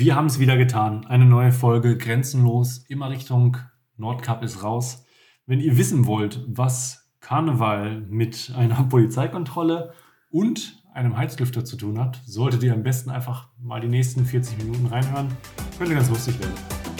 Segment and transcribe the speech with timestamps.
[0.00, 1.04] Wir haben es wieder getan.
[1.04, 3.58] Eine neue Folge, grenzenlos, immer Richtung
[3.98, 5.04] Nordkap ist raus.
[5.44, 9.92] Wenn ihr wissen wollt, was Karneval mit einer Polizeikontrolle
[10.30, 14.64] und einem Heizlüfter zu tun hat, solltet ihr am besten einfach mal die nächsten 40
[14.64, 15.28] Minuten reinhören.
[15.76, 16.99] Könnte ganz lustig werden.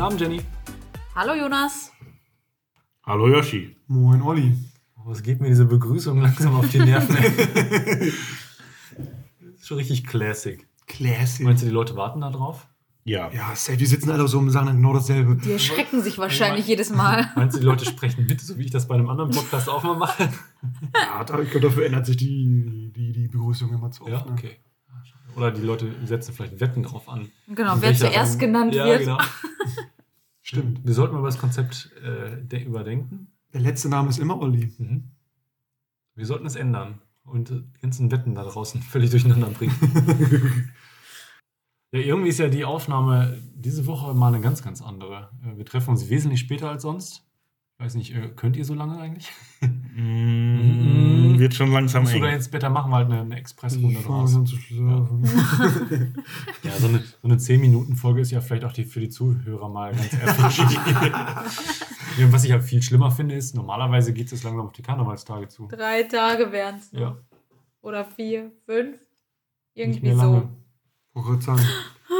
[0.00, 0.40] Guten Abend, Jenny.
[1.14, 1.92] Hallo Jonas.
[3.04, 3.76] Hallo Yoshi.
[3.86, 4.56] Moin Olli.
[5.04, 7.14] Was geht mir diese Begrüßung langsam auf die Nerven?
[7.16, 8.06] das
[9.58, 10.66] ist schon richtig classic.
[10.86, 11.44] Classic.
[11.44, 12.66] Meinst du, die Leute warten da drauf?
[13.04, 13.30] Ja.
[13.30, 15.36] Ja, safe, die sitzen alle so und sagen dann genau dasselbe.
[15.36, 17.30] Die erschrecken sich wahrscheinlich jedes Mal.
[17.36, 19.82] Meinst du, die Leute sprechen mit, so wie ich das bei einem anderen Podcast auch
[19.82, 20.30] mal mache?
[20.94, 24.12] Ja, da- ich glaube, dafür ändert sich die, die, die Begrüßung immer zu oft.
[24.12, 24.50] Ja, ne?
[25.36, 27.30] Oder die Leute setzen vielleicht Wetten drauf an.
[27.48, 29.00] Genau, wer zuerst Rang- genannt ja, wird.
[29.00, 29.18] Genau.
[30.42, 30.84] Stimmt.
[30.84, 33.28] Wir sollten mal über das Konzept äh, de- überdenken.
[33.52, 34.72] Der letzte Name ist immer Olli.
[34.78, 35.10] Mhm.
[36.14, 39.74] Wir sollten es ändern und die ganzen Wetten da draußen völlig durcheinander bringen.
[41.92, 45.30] ja, irgendwie ist ja die Aufnahme diese Woche mal eine ganz, ganz andere.
[45.44, 47.22] Äh, Wir treffen uns wesentlich später als sonst.
[47.78, 49.28] Ich weiß nicht, äh, könnt ihr so lange eigentlich?
[49.94, 52.32] Mm, wird schon langsam Musst du da eng.
[52.34, 54.32] jetzt später machen wir halt eine, eine Expressrunde draus.
[54.44, 55.24] zu schlafen.
[56.62, 59.92] Ja, so eine, so eine 10-Minuten-Folge ist ja vielleicht auch die, für die Zuhörer mal
[59.92, 60.72] ganz erfrischend.
[62.18, 65.48] ja, was ich halt viel schlimmer finde, ist, normalerweise geht es langsam auf die Karnevalstage
[65.48, 65.66] zu.
[65.68, 66.90] Drei Tage wären es.
[66.92, 67.16] Ja,
[67.82, 68.92] Oder vier, fünf.
[68.92, 69.00] nicht
[69.74, 70.48] Irgendwie mehr so.
[71.36, 71.62] Ich sagen,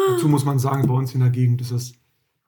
[0.09, 1.95] dazu muss man sagen, bei uns in der Gegend ist es,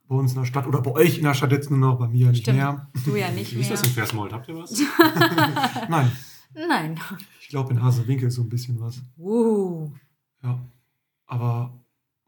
[0.09, 2.09] bei uns in der Stadt oder bei euch in der Stadt jetzt nur noch, bei
[2.09, 2.59] mir nicht Stimmt.
[2.59, 2.91] mehr.
[3.05, 3.77] Du ja nicht Wie ist mehr.
[3.78, 4.33] das in Versmold?
[4.33, 4.73] Habt ihr was?
[5.89, 6.11] Nein,
[6.55, 7.00] Nein.
[7.41, 9.03] ich glaube in Hasewinkel ist so ein bisschen was.
[9.19, 9.91] Uh.
[10.42, 10.61] Ja.
[11.27, 11.72] Aber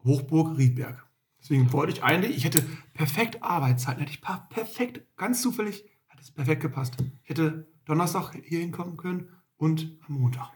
[0.04, 1.04] Hochburg, Riedberg.
[1.40, 6.30] Deswegen wollte ich eigentlich, ich hätte perfekt Arbeitszeiten, hätte ich perfekt, ganz zufällig, hat es
[6.30, 6.96] perfekt gepasst.
[7.22, 10.50] Ich hätte Donnerstag hier hinkommen können und am Montag.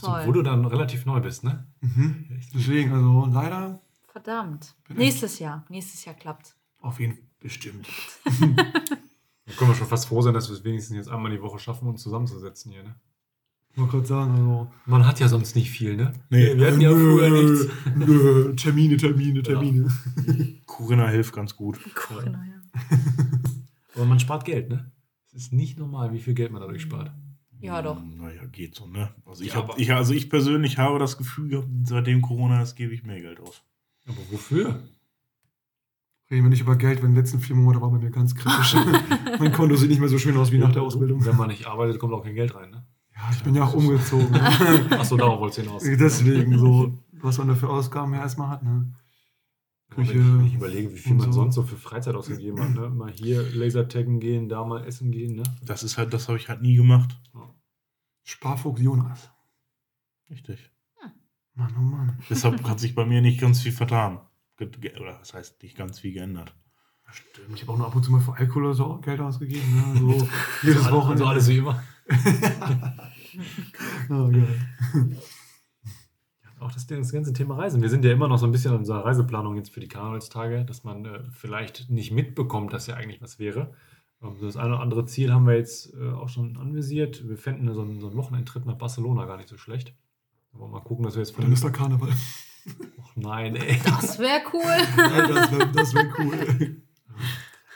[0.00, 0.26] Toll.
[0.26, 1.66] Wo du dann relativ neu bist, ne?
[1.80, 2.26] Mhm.
[2.54, 4.74] Deswegen, also leider Verdammt.
[4.88, 5.64] Nächstes Jahr.
[5.68, 6.56] Nächstes Jahr klappt.
[6.80, 7.88] auf jeden Fall bestimmt.
[9.48, 11.58] Da können wir schon fast froh sein, dass wir es wenigstens jetzt einmal die Woche
[11.58, 12.94] schaffen, uns zusammenzusetzen hier, ne?
[13.78, 14.72] Ich wollte gerade sagen, also.
[14.86, 16.12] Man hat ja sonst nicht viel, ne?
[16.30, 16.56] Nee.
[16.56, 17.68] wir hatten ja früher nichts.
[17.94, 19.88] Nö, Termine, Termine, Termine.
[20.66, 21.78] Corinna hilft ganz gut.
[22.24, 22.60] Genau, ja.
[23.94, 24.90] Aber man spart Geld, ne?
[25.28, 27.12] Es ist nicht normal, wie viel Geld man dadurch spart.
[27.60, 28.02] Ja, doch.
[28.02, 29.10] Mm, Naja, geht so, ne?
[29.24, 32.74] Also ich, Ja, hab, ich, also ich persönlich habe das Gefühl, gehabt, seitdem Corona ist,
[32.74, 33.62] gebe ich mehr Geld aus.
[34.08, 34.88] Aber wofür?
[36.32, 38.74] Reden wir nicht über Geld, weil die letzten vier Monate war bei mir ganz kritisch.
[39.38, 41.24] mein Konto sieht nicht mehr so schön aus wie nach der Ausbildung.
[41.24, 42.77] Wenn man nicht arbeitet, kommt auch kein Geld rein, ne?
[43.18, 44.34] Ja, ich bin ja auch umgezogen.
[44.90, 45.82] Achso, darauf wolltest du hinaus.
[45.82, 48.94] Deswegen so, was man da für Ausgaben ja erstmal hat, ne?
[49.96, 51.40] Wenn ich, wenn ich überlege, wie viel man so.
[51.40, 52.90] sonst so für Freizeit ausgegeben hat, ne?
[52.90, 55.42] Mal hier Lasertaggen gehen, da mal essen gehen, ne?
[55.62, 57.18] Das ist halt, das habe ich halt nie gemacht.
[58.22, 59.30] Sparfuchs Jonas.
[60.30, 60.70] Richtig.
[61.54, 62.18] Mann, oh Mann.
[62.30, 64.20] Deshalb hat sich bei mir nicht ganz viel vertan.
[64.58, 64.68] Ge
[65.00, 66.54] oder das heißt nicht ganz viel geändert.
[67.10, 69.74] Stimmt, ich habe auch nur ab und zu mal für Alkohol oder so Geld ausgegeben.
[69.74, 69.98] Ne?
[69.98, 70.28] So
[70.62, 71.22] jedes Wochenende.
[71.22, 71.82] also alles wie immer.
[74.10, 74.48] Oh, geil.
[76.60, 77.82] Auch das, das ganze Thema Reisen.
[77.82, 80.64] Wir sind ja immer noch so ein bisschen an unserer Reiseplanung jetzt für die Karnevalstage,
[80.64, 83.72] dass man äh, vielleicht nicht mitbekommt, dass ja eigentlich was wäre.
[84.22, 87.28] Ähm, das eine oder andere Ziel haben wir jetzt äh, auch schon anvisiert.
[87.28, 89.94] Wir fänden so einen, so einen Wochenendtrip nach Barcelona gar nicht so schlecht.
[90.52, 92.10] Aber mal gucken, dass wir jetzt von Dann ist da Karneval.
[93.02, 93.78] Ach nein, ey.
[93.84, 94.62] Das wäre cool.
[94.62, 96.82] Ja, das wäre wär cool.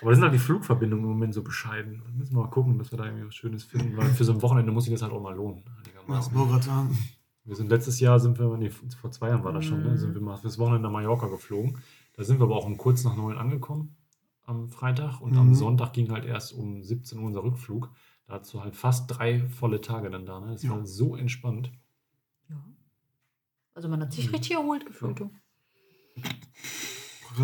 [0.02, 2.02] Aber da sind halt die Flugverbindungen im Moment so bescheiden.
[2.04, 4.32] Da müssen wir mal gucken, dass wir da irgendwie was Schönes finden, weil für so
[4.32, 5.62] ein Wochenende muss sich das halt auch mal lohnen.
[5.66, 6.62] Ja, Einigermaßen.
[6.62, 6.98] sagen.
[7.44, 9.96] Wir sind letztes Jahr, sind wir, nee, vor zwei Jahren war das schon, ne, Mhm.
[9.96, 11.78] sind wir mal fürs Wochenende nach Mallorca geflogen.
[12.14, 13.96] Da sind wir aber auch um kurz nach neun angekommen
[14.44, 15.54] am Freitag und am Mhm.
[15.54, 17.90] Sonntag ging halt erst um 17 Uhr unser Rückflug.
[18.26, 20.40] Da hast du halt fast drei volle Tage dann da.
[20.40, 20.52] Ne?
[20.52, 20.70] Das Ja.
[20.70, 21.72] war so entspannt.
[22.48, 22.56] Ja.
[23.74, 25.18] Also man hat sich richtig erholt gefühlt.
[25.20, 25.30] du.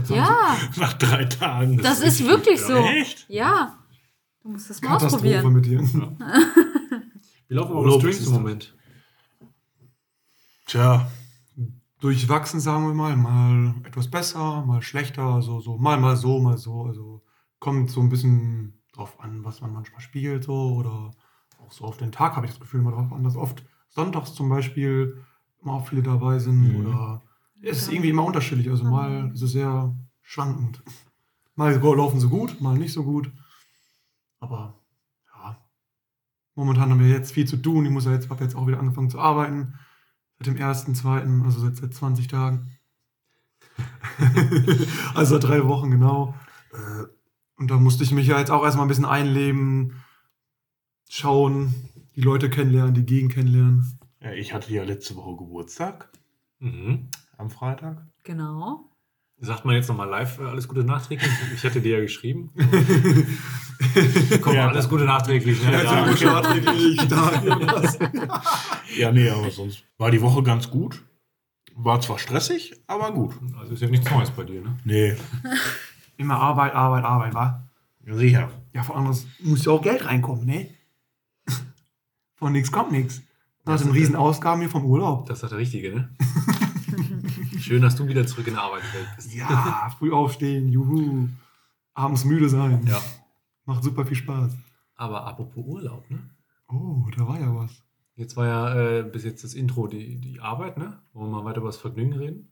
[0.08, 1.78] Ja, Nach drei Tagen.
[1.78, 2.76] das ist wirklich so.
[2.76, 3.26] Echt?
[3.28, 3.78] Ja.
[4.42, 5.52] Du musst das mal ausprobieren.
[5.52, 5.80] mit dir.
[5.80, 8.40] Wie laufen eure Urlaub Streams ist im das.
[8.40, 8.74] Moment?
[10.66, 11.10] Tja,
[12.00, 13.16] durchwachsen, sagen wir mal.
[13.16, 15.42] Mal etwas besser, mal schlechter.
[15.42, 16.82] So, so, mal, mal so, mal so.
[16.84, 17.22] Also
[17.58, 20.44] kommt so ein bisschen drauf an, was man manchmal spielt.
[20.44, 21.10] So, oder
[21.60, 24.34] auch so auf den Tag habe ich das Gefühl immer drauf an, dass oft sonntags
[24.34, 25.22] zum Beispiel
[25.62, 26.60] immer auch viele dabei sind.
[26.78, 26.86] Mhm.
[26.86, 27.22] Oder
[27.62, 28.68] es ist irgendwie immer unterschiedlich.
[28.68, 30.82] Also mal ist es sehr schwankend.
[31.54, 33.32] Mal laufen sie gut, mal nicht so gut.
[34.40, 34.80] Aber
[35.34, 35.58] ja,
[36.54, 37.84] momentan haben wir jetzt viel zu tun.
[37.84, 39.74] Ich muss ja jetzt, habe jetzt auch wieder angefangen zu arbeiten.
[40.38, 42.70] Seit dem ersten, zweiten, also seit, seit 20 Tagen.
[45.14, 46.34] also drei Wochen genau.
[46.72, 47.06] Äh,
[47.56, 50.04] Und da musste ich mich ja jetzt auch erstmal ein bisschen einleben,
[51.08, 51.74] schauen,
[52.14, 53.98] die Leute kennenlernen, die Gegend kennenlernen.
[54.20, 56.10] Ja, ich hatte ja letzte Woche Geburtstag
[56.60, 57.08] Mhm.
[57.38, 58.06] Am Freitag.
[58.24, 58.84] Genau.
[59.40, 61.30] Sagt man jetzt nochmal live äh, alles Gute nachträglich?
[61.54, 62.50] Ich hätte dir ja geschrieben.
[64.42, 65.62] Komm, Ja, alles Gute nachträglich.
[65.64, 65.72] Ne?
[65.72, 65.82] Ja,
[66.12, 67.98] Ja, nachträglich, da, Jonas.
[68.96, 71.04] Ja, nee, aber sonst war die Woche ganz gut.
[71.76, 73.36] War zwar stressig, aber gut.
[73.60, 74.76] Also ist ja nichts Neues bei dir, ne?
[74.84, 75.16] Nee,
[76.16, 77.62] Immer Arbeit, Arbeit, Arbeit, wa?
[78.04, 78.50] sicher.
[78.74, 79.06] Ja, vor allem
[79.40, 80.74] muss ja auch Geld reinkommen, ne?
[82.34, 83.22] Von nichts kommt nichts.
[83.64, 85.26] Das sind Riesenausgaben hier vom Urlaub.
[85.26, 86.08] Das ist der Richtige, ne?
[87.58, 89.34] Schön, dass du wieder zurück in der Arbeitswelt bist.
[89.34, 91.28] Ja, früh aufstehen, juhu.
[91.94, 92.86] Abends müde sein.
[92.86, 93.00] Ja.
[93.64, 94.52] Macht super viel Spaß.
[94.94, 96.18] Aber apropos Urlaub, ne?
[96.68, 97.82] Oh, da war ja was.
[98.16, 100.98] Jetzt war ja äh, bis jetzt das Intro die, die Arbeit, ne?
[101.12, 102.48] Wollen wir mal weiter über das Vergnügen reden?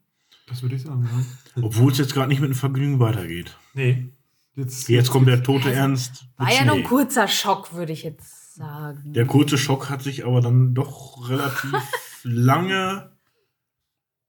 [0.49, 1.09] Das würde ich sagen,
[1.57, 1.63] ja.
[1.63, 3.57] Obwohl es jetzt gerade nicht mit dem Vergnügen weitergeht.
[3.75, 4.13] Nee.
[4.55, 6.27] Jetzt, Jetzt kommt der tote Ernst.
[6.39, 9.13] mit War ja nur ein kurzer Schock, würde ich jetzt sagen.
[9.13, 11.73] Der kurze Schock hat sich aber dann doch relativ
[12.23, 13.11] lange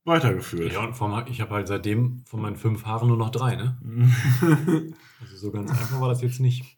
[0.08, 0.74] weitergeführt.
[0.74, 3.78] Ja, und allem, ich habe halt seitdem von meinen fünf Haaren nur noch drei, ne?
[5.20, 6.78] Also so ganz einfach war das jetzt nicht.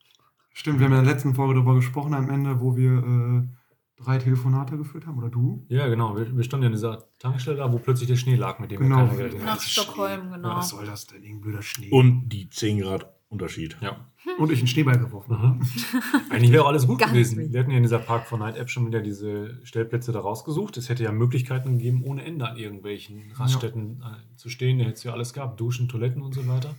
[0.53, 4.17] Stimmt, wir haben in der letzten Folge darüber gesprochen am Ende, wo wir äh, drei
[4.17, 5.65] Telefonate geführt haben, oder du?
[5.69, 6.15] Ja, genau.
[6.17, 8.79] Wir, wir standen ja in dieser Tankstelle da, wo plötzlich der Schnee lag, mit dem
[8.79, 9.09] Genau.
[9.17, 9.61] wir keiner Nach.
[9.61, 10.55] Stockholm, genau.
[10.55, 11.89] Was soll das denn, irgendein blöder Schnee?
[11.91, 13.77] Und die 10 Grad Unterschied.
[13.79, 14.07] Ja.
[14.39, 15.37] Und ich einen Schneeball geworfen.
[15.37, 15.61] Mhm.
[16.31, 17.53] Eigentlich wäre auch alles gut Ganz gewesen.
[17.53, 20.77] Wir hatten ja in dieser Park for Night App schon wieder diese Stellplätze da rausgesucht.
[20.77, 24.79] Es hätte ja Möglichkeiten gegeben, ohne Ende an irgendwelchen Raststätten äh, zu stehen.
[24.79, 25.59] Da hätte es ja alles gehabt.
[25.59, 26.73] Duschen, Toiletten und so weiter.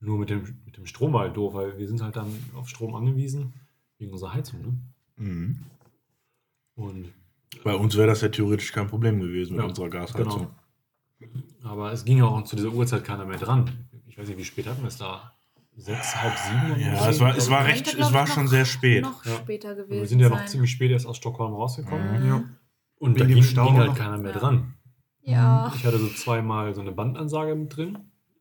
[0.00, 2.68] Nur mit dem, mit dem Strom war halt doof, weil wir sind halt dann auf
[2.68, 3.54] Strom angewiesen.
[3.98, 4.78] Wegen unserer Heizung, ne?
[5.16, 5.58] Mhm.
[6.74, 7.12] Und
[7.64, 10.48] Bei uns wäre das ja theoretisch kein Problem gewesen mit Ja, unserer Gasheizung.
[11.18, 11.42] Genau.
[11.62, 13.88] Aber es ging ja auch zu dieser Uhrzeit keiner mehr dran.
[14.06, 15.37] Ich weiß nicht, wie spät hatten wir es da?
[15.80, 16.72] Sechs, halb sieben?
[16.72, 19.02] oder Ja, es war, es war recht, es war schon noch- sehr spät.
[19.04, 19.36] Noch Ja.
[19.36, 20.00] später gewesen.
[20.00, 20.48] Wir sind ja noch sein.
[20.48, 22.20] ziemlich spät erst aus Stockholm rausgekommen.
[22.22, 22.28] Mhm.
[22.28, 22.44] Ja.
[22.98, 24.38] Und da Wegen ging, dem Stau ging halt keiner mehr Ja.
[24.38, 24.74] dran.
[25.22, 25.72] Ja.
[25.76, 27.98] Ich hatte so zweimal so eine Bandansage mit drin.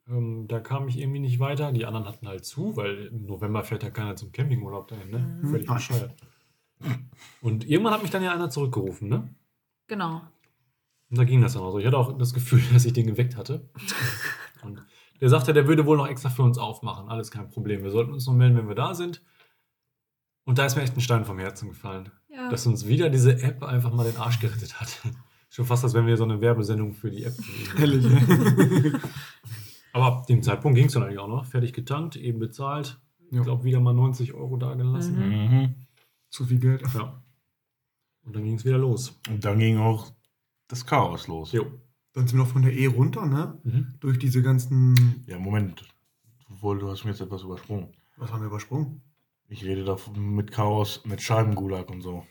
[0.10, 1.72] Ähm, da kam ich irgendwie nicht weiter.
[1.74, 5.40] Die anderen hatten halt zu, weil im November fährt ja keiner zum Campingurlaub dahin, ne?
[5.44, 5.50] Mhm.
[5.50, 6.16] Völlig bescheuert.
[7.42, 9.30] Und irgendwann hat mich dann ja einer zurückgerufen, ne?
[9.88, 10.22] Genau.
[11.10, 11.80] Und da ging das dann auch so.
[11.80, 13.70] Ich hatte auch das Gefühl, dass ich den geweckt hatte.
[14.64, 14.82] Und
[15.20, 17.10] der sagte, der würde wohl noch extra für uns aufmachen.
[17.10, 17.84] Alles kein Problem.
[17.84, 19.24] Wir sollten uns nur melden, wenn wir da sind.
[20.46, 22.10] Und da ist mir echt ein Stein vom Herzen gefallen.
[22.30, 22.50] Ja.
[22.50, 25.02] Dass uns wieder diese App einfach mal den Arsch gerettet hat.
[25.50, 27.34] Schon fast, als wenn wir so eine Werbesendung für die App.
[27.80, 28.06] Ehrlich.
[29.94, 31.46] Aber ab dem Zeitpunkt ging es dann eigentlich auch noch.
[31.46, 33.00] Fertig getankt, eben bezahlt.
[33.32, 33.40] Ja.
[33.40, 35.18] Ich glaube, wieder mal 90 Euro da gelassen.
[35.18, 35.58] Mhm.
[35.58, 35.76] Mhm.
[36.30, 36.84] Zu viel Geld.
[36.94, 37.22] Ja.
[38.24, 39.20] Und dann ging es wieder los.
[39.30, 40.12] Und dann ging auch
[40.68, 41.54] das Chaos los.
[41.54, 41.66] Jo.
[42.18, 43.60] Dann sind wir noch von der E runter, ne?
[43.64, 43.94] Mhm.
[44.00, 45.24] Durch diese ganzen.
[45.28, 45.88] Ja, Moment.
[46.50, 47.90] Obwohl, du hast mir jetzt etwas übersprungen.
[48.16, 49.04] Was haben wir übersprungen?
[49.50, 52.26] Ich rede da mit Chaos, mit Scheibengulag und so.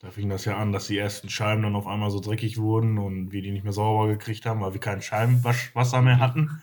[0.00, 2.98] Da fing das ja an, dass die ersten Scheiben dann auf einmal so dreckig wurden
[2.98, 6.60] und wir die nicht mehr sauber gekriegt haben, weil wir kein Scheibenwaschwasser mehr hatten.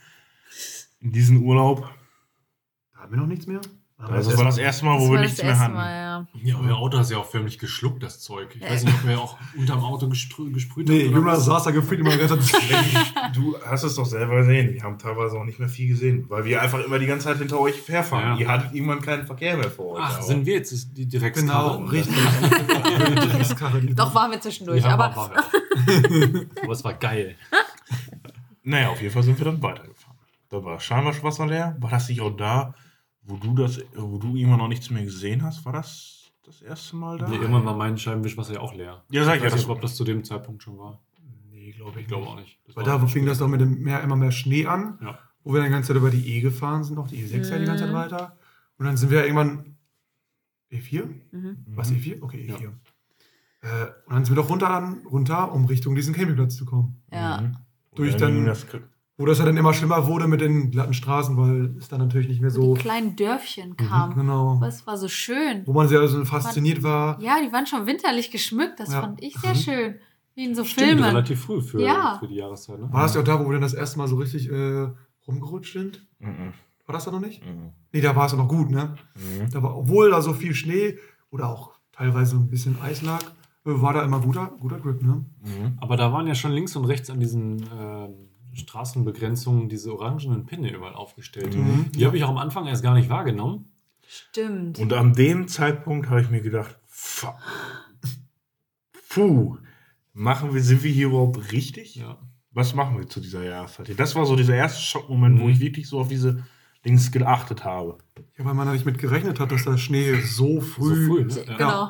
[0.99, 1.89] In diesem Urlaub.
[2.91, 3.61] Da haben wir noch nichts mehr.
[3.99, 5.73] Da Das war das erste Mal, wo Das wir nichts das mehr hatten.
[5.73, 6.27] Mal, ja.
[6.43, 8.49] Ja, euer Auto hast ja auch förmlich geschluckt, das Zeug.
[8.55, 8.69] Ich Ja.
[8.69, 10.53] weiß nicht, ob ihr auch unterm Auto gesprüht Nee,
[11.05, 11.09] habt.
[11.09, 11.45] oder Jonas was.
[11.45, 12.51] saß da gefühlt immer ganz
[13.33, 14.71] Du hast es doch selber gesehen.
[14.75, 17.39] Wir haben teilweise auch nicht mehr viel gesehen, weil wir einfach immer die ganze Zeit
[17.39, 18.33] hinter euch herfahren.
[18.35, 18.37] Ja.
[18.37, 20.03] Ihr hattet irgendwann keinen Verkehr mehr vor euch.
[20.03, 21.77] Ach, aber- sind wir jetzt die Dreckskarre?
[21.79, 22.15] Genau, richtig.
[23.81, 24.83] Die- Doch, waren wir zwischendurch.
[24.83, 27.35] Ja, aber war, wir aber es war geil.
[28.63, 30.17] Naja, auf jeden Fall sind wir dann weitergefahren.
[30.49, 31.75] Da war das Scheinwaschwasser leer.
[31.79, 32.73] War das nicht auch da,
[33.27, 35.63] wo du das, wo du irgendwann noch nichts mehr gesehen hast?
[35.65, 37.27] War das das erste Mal da?
[37.27, 39.03] Nee, irgendwann war mein Scheibenwischwasser ja auch leer.
[39.09, 40.99] Ja, sag ich ich ja, weiß das- nicht, ob das zu dem Zeitpunkt schon war.
[41.51, 42.57] Nee, glaube Ich glaube auch nicht.
[42.65, 45.19] Das Weil da fing das doch mit dem mehr, immer mehr Schnee an, Ja.
[45.43, 47.59] wo wir dann die ganze Zeit über die E gefahren sind, auch die E6 ja
[47.59, 47.97] die ganze Zeit Mhm.
[47.97, 48.37] weiter.
[48.77, 49.75] Und dann sind wir irgendwann
[50.71, 51.05] E4?
[51.31, 51.57] Mhm.
[51.67, 52.21] Was, E4?
[52.21, 52.55] Okay, Ja.
[52.55, 52.71] E4.
[53.61, 57.01] Äh, und dann sind wir doch runter, dann, runter, um Richtung diesen Campingplatz zu kommen.
[57.11, 57.41] Ja.
[57.41, 57.57] Mhm.
[57.95, 58.65] Durch dann- das,
[59.19, 62.27] Wo das ja dann immer schlimmer wurde mit den glatten Straßen, weil es dann natürlich
[62.27, 64.13] nicht mehr so die kleinen Dörfchen kamen.
[64.15, 64.59] Genau.
[64.61, 65.63] Das war so schön.
[65.65, 67.19] Wo man sehr so fasziniert war.
[67.19, 68.79] Ja, die waren schon winterlich geschmückt.
[68.79, 69.01] Das Ja.
[69.01, 69.57] fand ich sehr Mhm.
[69.57, 69.95] schön.
[70.35, 71.03] Wie in so Stimmt, Filmen.
[71.03, 72.17] relativ früh für, Ja.
[72.19, 72.79] für die Jahreszeit.
[72.79, 72.93] Ne?
[72.93, 74.87] War das ja auch da, wo wir dann das erste Mal so richtig äh,
[75.27, 76.05] rumgerutscht sind?
[76.19, 76.53] Mhm.
[76.85, 77.43] War das da noch nicht?
[77.43, 77.71] Mhm.
[77.91, 78.93] Nee, da war es ja noch gut, ne?
[79.15, 79.49] Mhm.
[79.49, 80.99] Da war, obwohl da so viel Schnee
[81.31, 83.25] oder auch teilweise ein bisschen Eis lag, äh,
[83.65, 85.25] war da immer guter, guter Grip, ne?
[85.43, 85.77] Mhm.
[85.81, 88.26] Aber da waren ja schon links und rechts an diesen ähm,
[88.57, 91.55] Straßenbegrenzungen diese orangenen Pinne überall aufgestellt.
[91.55, 91.91] Mhm.
[91.93, 93.65] Die habe ich auch am Anfang erst gar nicht wahrgenommen.
[94.07, 94.79] Stimmt.
[94.79, 97.35] Und an dem Zeitpunkt habe ich mir gedacht, fuck.
[99.09, 99.57] Puh,
[100.13, 101.95] machen wir, sind wir hier überhaupt richtig?
[101.95, 102.17] Ja.
[102.51, 103.99] was machen wir zu dieser Jahreszeit?
[103.99, 105.49] Das war so dieser erste Schockmoment, wo Mhm.
[105.51, 106.43] ich wirklich so auf diese
[106.85, 107.99] Dings geachtet habe.
[108.37, 111.05] Ja, weil man da nicht mit gerechnet hat, dass der Schnee so früh.
[111.05, 111.45] So früh, ne?
[111.45, 111.57] Ja.
[111.57, 111.89] Genau.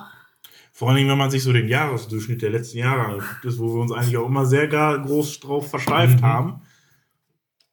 [0.77, 3.73] Vor allen Dingen, wenn man sich so den Jahresdurchschnitt der letzten Jahre anguckt, ist, wo
[3.73, 6.25] wir uns eigentlich auch immer sehr gar groß drauf versteift Mhm.
[6.25, 6.61] haben,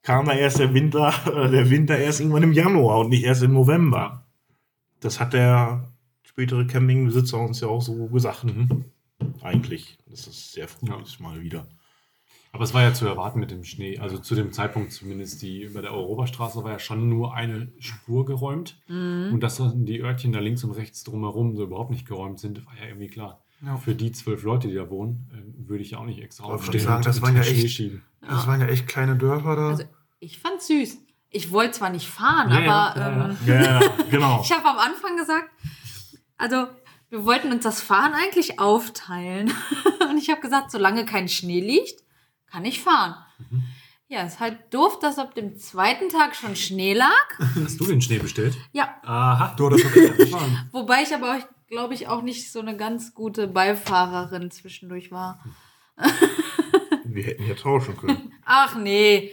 [0.02, 3.42] kam da erst der Winter, äh, der Winter erst irgendwann im Januar und nicht erst
[3.42, 4.24] im November.
[5.00, 5.92] Das hat der
[6.22, 8.44] spätere Campingbesitzer uns ja auch so gesagt.
[8.44, 8.86] Mhm.
[9.42, 9.98] Eigentlich.
[10.08, 10.96] Das ist sehr früh Ja.
[11.18, 11.66] mal wieder.
[12.54, 13.98] Aber es war ja zu erwarten mit dem Schnee.
[13.98, 18.24] Also zu dem Zeitpunkt zumindest, die über der Europastraße war ja schon nur eine Spur
[18.24, 18.78] geräumt.
[18.86, 19.30] Mhm.
[19.32, 22.72] Und dass die Örtchen da links und rechts drumherum so überhaupt nicht geräumt sind, war
[22.80, 23.42] ja irgendwie klar.
[23.60, 23.76] Ja.
[23.76, 26.80] Für die zwölf Leute, die da wohnen, äh, würde ich ja auch nicht extra aufstehen
[26.80, 27.90] sagen, und das waren ja echt-.
[28.20, 29.68] Das waren ja echt kleine Dörfer da.
[29.70, 29.84] Also
[30.20, 30.98] ich fand's süß.
[31.30, 34.40] Ich wollte zwar nicht fahren, Ja, aber ähm, genau.
[34.44, 35.50] ich habe am Anfang gesagt,
[36.36, 36.68] also
[37.10, 39.52] wir wollten uns das Fahren eigentlich aufteilen.
[40.08, 42.03] Und ich habe gesagt, solange kein Schnee liegt,
[42.54, 43.16] kann ich fahren.
[43.50, 43.64] Mhm.
[44.06, 47.10] Ja, ist halt doof, dass ab dem zweiten Tag schon Schnee lag.
[47.64, 48.56] Hast du den Schnee bestellt?
[48.72, 49.54] Ja, Aha.
[49.56, 50.68] Du, das hat echt gefallen.
[50.70, 55.42] wobei ich aber, glaube ich, auch nicht so eine ganz gute Beifahrerin zwischendurch war.
[57.04, 58.32] Wir hätten ja tauschen können.
[58.44, 59.32] Ach nee.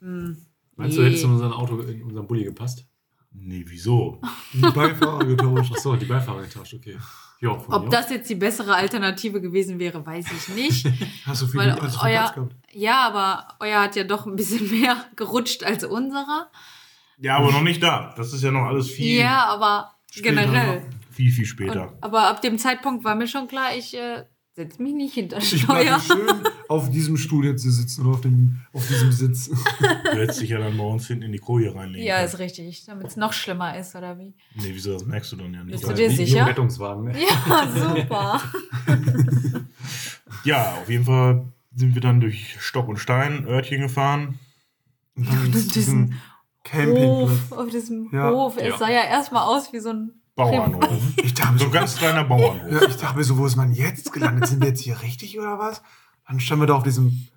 [0.00, 0.36] Hm,
[0.76, 1.08] Meinst du, nee.
[1.08, 2.86] hättest du in unser Auto, in unseren Bulli gepasst?
[3.32, 4.20] Nee, wieso?
[4.52, 5.72] Die Beifahrer getauscht.
[5.72, 6.98] Achso, die Beifahrer getauscht, okay.
[7.42, 10.86] Ja, Ob mir das jetzt die bessere Alternative gewesen wäre, weiß ich nicht.
[11.26, 12.54] Hast du viel, Weil viel euer- gehabt?
[12.72, 16.50] Ja, aber euer hat ja doch ein bisschen mehr gerutscht als unserer.
[17.18, 18.12] Ja, aber noch nicht da.
[18.16, 20.82] Das ist ja noch alles viel, Ja, aber generell.
[21.10, 21.92] viel, viel Und, später.
[22.02, 24.24] aber ab dem Zeitpunkt war mir schon klar, ich äh,
[24.64, 25.82] setze mich nicht hinter Ich Steuer.
[25.84, 26.28] bleibe schön
[26.68, 29.48] auf diesem Stuhl jetzt hier sitzen oder auf, dem, auf diesem Sitz.
[29.48, 32.26] Du hättest dich ja dann bei uns hinten in die Koje reinlegen Ja, können.
[32.28, 34.34] ist richtig, damit es noch schlimmer ist, oder wie?
[34.54, 34.92] Nee, wieso?
[34.94, 35.72] Das merkst du dann ja nicht.
[35.72, 36.46] Bist Ja, du dir sicher?
[36.46, 37.14] Rettungswagen, ne?
[37.18, 38.40] Ja, super.
[40.44, 44.38] Ja, auf jeden Fall sind wir dann durch Stock und Stein, Örtchen gefahren.
[45.16, 46.20] Und dann das ist diesen Hof,
[46.64, 47.52] Campingplatz.
[47.52, 48.30] auf diesem Ja.
[48.30, 48.56] Hof.
[48.56, 48.78] Es Ja.
[48.78, 51.02] sah ja erstmal aus wie so ein Bauernhof.
[51.16, 52.70] Ich dachte, So so ein ganz kleiner Bauernhof.
[52.70, 54.46] Ja, ich dachte mir so, wo ist man jetzt gelandet?
[54.46, 55.82] Sind wir jetzt hier richtig oder was?
[56.26, 57.28] Dann standen wir da auf diesem,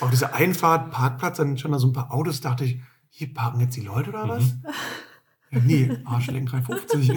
[0.00, 3.60] auf dieser Einfahrt, Parkplatz, dann standen da so ein paar Autos, dachte ich, hier parken
[3.60, 4.44] jetzt die Leute oder was?
[4.44, 4.62] Mhm.
[5.50, 7.12] Ja, nee, Arschlecken 350.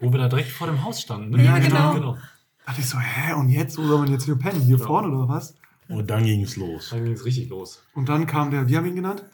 [0.00, 1.30] Wo wir da direkt vor dem Haus standen.
[1.30, 1.44] Ne?
[1.44, 1.94] Ja, genau.
[1.94, 2.18] genau.
[2.64, 4.60] dachte ich so, hä, und jetzt, wo soll man jetzt hier pennen?
[4.60, 5.56] Hier vorne oder was?
[5.88, 6.90] Und dann ging es los.
[6.90, 7.82] Dann ging es richtig los.
[7.94, 9.24] Und dann kam der, wie haben wir ihn genannt?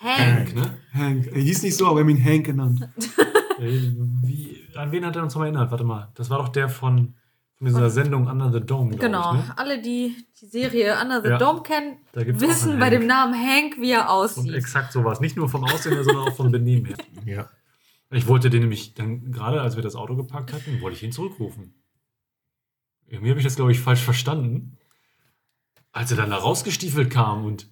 [0.00, 0.54] Hank.
[0.54, 0.78] Ne?
[0.92, 1.26] Hank.
[1.32, 2.86] Er hieß nicht so, aber wir haben ihn Hank genannt.
[3.62, 5.70] Wie, an wen hat er uns nochmal erinnert?
[5.70, 6.10] Warte mal.
[6.14, 7.14] Das war doch der von,
[7.58, 9.34] von dieser Sendung Under the Dome, Genau.
[9.36, 9.46] ich.
[9.48, 9.54] Ne?
[9.58, 11.38] Alle, die die Serie Under the Ja.
[11.38, 12.98] Dome kennen, wissen bei Hank.
[13.00, 14.52] dem Namen Hank, wie er Und aussieht.
[14.54, 15.20] exakt sowas.
[15.20, 16.96] Nicht nur vom Aussehen her, sondern auch vom Benehmen her.
[17.24, 17.50] Ja.
[18.10, 21.12] Ich wollte den nämlich dann, gerade als wir das Auto geparkt hatten, wollte ich ihn
[21.12, 21.74] zurückrufen.
[23.06, 24.76] Irgendwie habe ich das, glaube ich, falsch verstanden.
[25.92, 27.68] Als er dann da rausgestiefelt kam und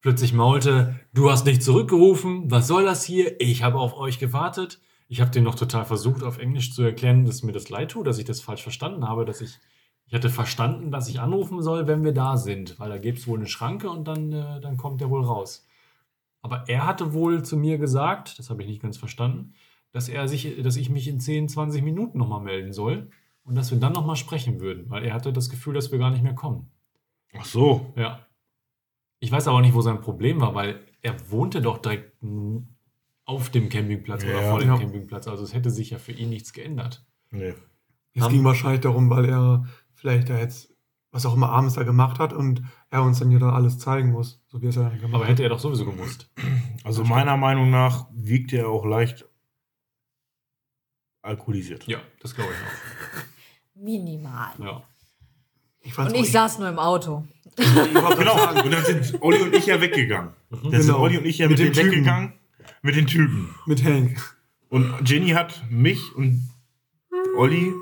[0.00, 3.40] plötzlich maulte, du hast nicht zurückgerufen, was soll das hier?
[3.40, 4.80] Ich habe auf euch gewartet.
[5.08, 8.06] Ich habe dem noch total versucht, auf Englisch zu erklären, dass mir das leid tut,
[8.06, 9.58] dass ich das falsch verstanden habe, dass ich,
[10.06, 13.26] ich hatte verstanden, dass ich anrufen soll, wenn wir da sind, weil da gibt es
[13.26, 15.66] wohl eine Schranke und dann, äh, dann kommt der wohl raus.
[16.42, 19.54] Aber er hatte wohl zu mir gesagt, das habe ich nicht ganz verstanden,
[19.92, 23.10] dass er sich, dass ich mich in 10, 20 Minuten nochmal melden soll
[23.44, 26.10] und dass wir dann nochmal sprechen würden, weil er hatte das Gefühl, dass wir gar
[26.10, 26.70] nicht mehr kommen.
[27.34, 27.92] Ach so.
[27.96, 28.26] Ja.
[29.20, 32.22] Ich weiß aber nicht, wo sein Problem war, weil er wohnte doch direkt
[33.28, 34.50] auf dem Campingplatz oder Ja.
[34.50, 34.78] vor dem Ja.
[34.78, 35.28] Campingplatz.
[35.28, 37.04] Also es hätte sich ja für ihn nichts geändert.
[37.30, 37.52] Nee.
[38.14, 40.72] Es Haben- ging wahrscheinlich darum, weil er vielleicht da jetzt,
[41.12, 44.12] was auch immer abends da gemacht hat und er uns dann hier da alles zeigen
[44.12, 46.30] muss, so wie es er dann gemacht Aber hätte er doch sowieso gemusst.
[46.84, 49.26] Also meiner Meinung nach wiegt er auch leicht
[51.22, 51.86] alkoholisiert.
[51.86, 54.52] Ja, das glaube ich Minimal.
[54.54, 54.58] auch.
[54.58, 54.82] Ja.
[55.80, 57.24] Ich Und ich saß nur im Auto.
[57.56, 58.62] Genau.
[58.64, 60.32] Und dann sind Olli und ich ja weggegangen.
[60.50, 61.00] Dann sind Genau.
[61.00, 62.32] Olli und ich ja Mit mit, dem weggegangen.
[62.82, 63.54] Mit den Typen.
[63.66, 64.36] mit Hank.
[64.68, 66.48] Und Jenny hat mich und
[67.36, 67.72] Olli,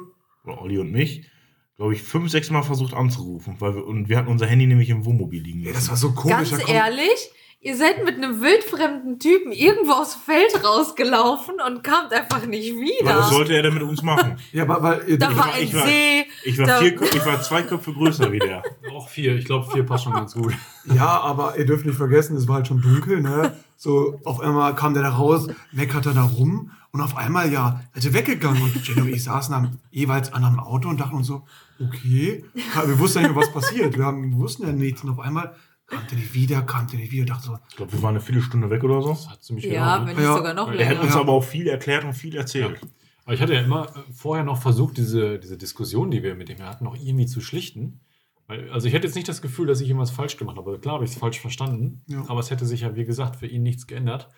[0.44, 1.28] oder Olli und mich,
[1.76, 3.56] glaube ich, fünf, sechs Mal versucht anzurufen.
[3.58, 5.80] Weil wir, und wir hatten unser Handy nämlich im Wohnmobil liegen Ja, lassen.
[5.80, 6.50] das war so komisch.
[6.50, 12.46] Ganz ehrlich, ihr seid mit einem wildfremden Typen irgendwo aufs Feld rausgelaufen und kamt einfach
[12.46, 13.18] nicht wieder.
[13.18, 14.36] was sollte er denn mit uns machen?
[14.52, 16.26] Ja, weil, weil ihr- da Ich war ein ich war- See.
[16.44, 18.62] Ich war, vier, ich war zwei Köpfe größer wie der.
[18.94, 19.34] Auch vier.
[19.36, 20.54] Ich glaube, vier passt schon ganz gut.
[20.84, 23.56] Ja, aber ihr dürft nicht vergessen, es war halt schon dunkel, ne?
[23.76, 28.06] So, auf einmal kam der da raus, meckerte da rum und auf einmal, ja, ist
[28.06, 31.26] er weggegangen und Jenny und ich saßen am jeweils an einem Auto und dachten uns
[31.26, 31.42] so,
[31.78, 32.44] okay,
[32.86, 33.98] wir wussten ja nicht mehr, was passiert.
[33.98, 35.54] Wir, haben, wir wussten ja nichts und auf einmal
[35.86, 38.20] kam der nicht wieder, kam der nicht wieder, dachte so, Ich glaube, wir waren eine
[38.20, 39.08] Viertelstunde weg oder so.
[39.10, 40.36] Das hat ziemlich Ja, genau, wenn nicht Ja.
[40.36, 41.02] sogar noch Er hat länger.
[41.02, 41.20] uns Ja.
[41.20, 42.80] aber auch viel erklärt und viel erzählt.
[43.24, 46.48] Aber ich hatte ja immer äh, vorher noch versucht, diese, diese Diskussion, die wir mit
[46.48, 48.00] ihm hatten, noch irgendwie zu schlichten.
[48.48, 50.78] Weil, also ich hätte jetzt nicht das Gefühl, dass ich irgendwas falsch gemacht habe.
[50.78, 52.24] Klar habe ich es falsch verstanden, Ja.
[52.28, 54.28] aber es hätte sich ja, wie gesagt, für ihn nichts geändert.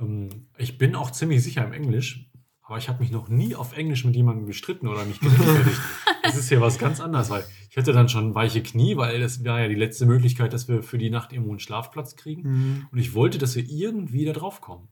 [0.00, 2.27] Ähm, ich bin auch ziemlich sicher im Englisch,
[2.68, 5.80] aber ich habe mich noch nie auf Englisch mit jemandem gestritten oder mich gerechtfertigt.
[6.22, 9.44] das ist ja was ganz anderes, weil ich hatte dann schon weiche Knie, weil das
[9.44, 12.42] war ja die letzte Möglichkeit, dass wir für die Nacht irgendwo einen Schlafplatz kriegen.
[12.42, 12.86] Mhm.
[12.92, 14.88] Und ich wollte, dass wir irgendwie da drauf kommen.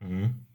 [0.00, 0.46] Mhm.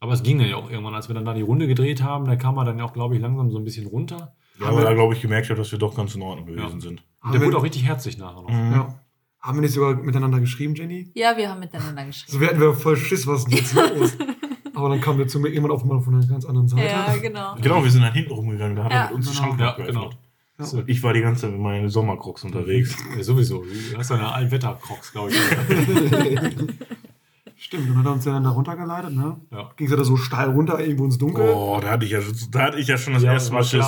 [0.00, 2.24] Aber es ging dann ja auch irgendwann, als wir dann da die Runde gedreht haben,
[2.24, 4.34] da kam er dann auch, glaube ich, langsam so ein bisschen runter.
[4.58, 6.46] Ja, Haben weil wir- er, glaube ich, gemerkt hat, dass wir doch ganz in Ordnung
[6.46, 6.80] gewesen Ja.
[6.80, 7.04] sind.
[7.24, 8.50] Der wir- wurde auch richtig herzlich nachher noch.
[8.50, 8.72] Mhm.
[8.72, 8.98] Ja.
[9.38, 11.10] Haben wir nicht sogar miteinander geschrieben, Jenny?
[11.14, 12.32] Ja, wir haben miteinander geschrieben.
[12.32, 14.16] So werden wir voll Schiss, was ist denn jetzt los?
[14.82, 16.86] Aber dann kam der zu mir jemand auf einmal von einer ganz anderen Seite.
[16.86, 17.54] Ja, genau.
[17.60, 18.98] Genau, wir sind dann hinten rumgegangen, da hat Ja.
[18.98, 19.56] er mit uns die Genau.
[19.58, 20.10] Ja, genau.
[20.58, 20.64] Ja.
[20.64, 20.82] So.
[20.86, 22.96] Ich war die ganze Zeit mit meinen Sommercrocs unterwegs.
[23.16, 23.62] Ja, sowieso.
[23.64, 25.36] Du hast eine Allwetter-Crocs, glaube ich.
[27.56, 29.36] Stimmt, und dann hat er uns ja dann da runtergeleitet, ne?
[29.52, 29.70] ja.
[29.76, 31.48] Ging es ja da so steil runter, irgendwo ins Dunkel.
[31.54, 32.18] Oh, da hatte ich ja,
[32.50, 33.86] da hatte ich ja schon das Ja, erste Mal Schiss.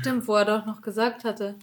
[0.00, 1.54] Stimmt, wo er doch noch gesagt hatte,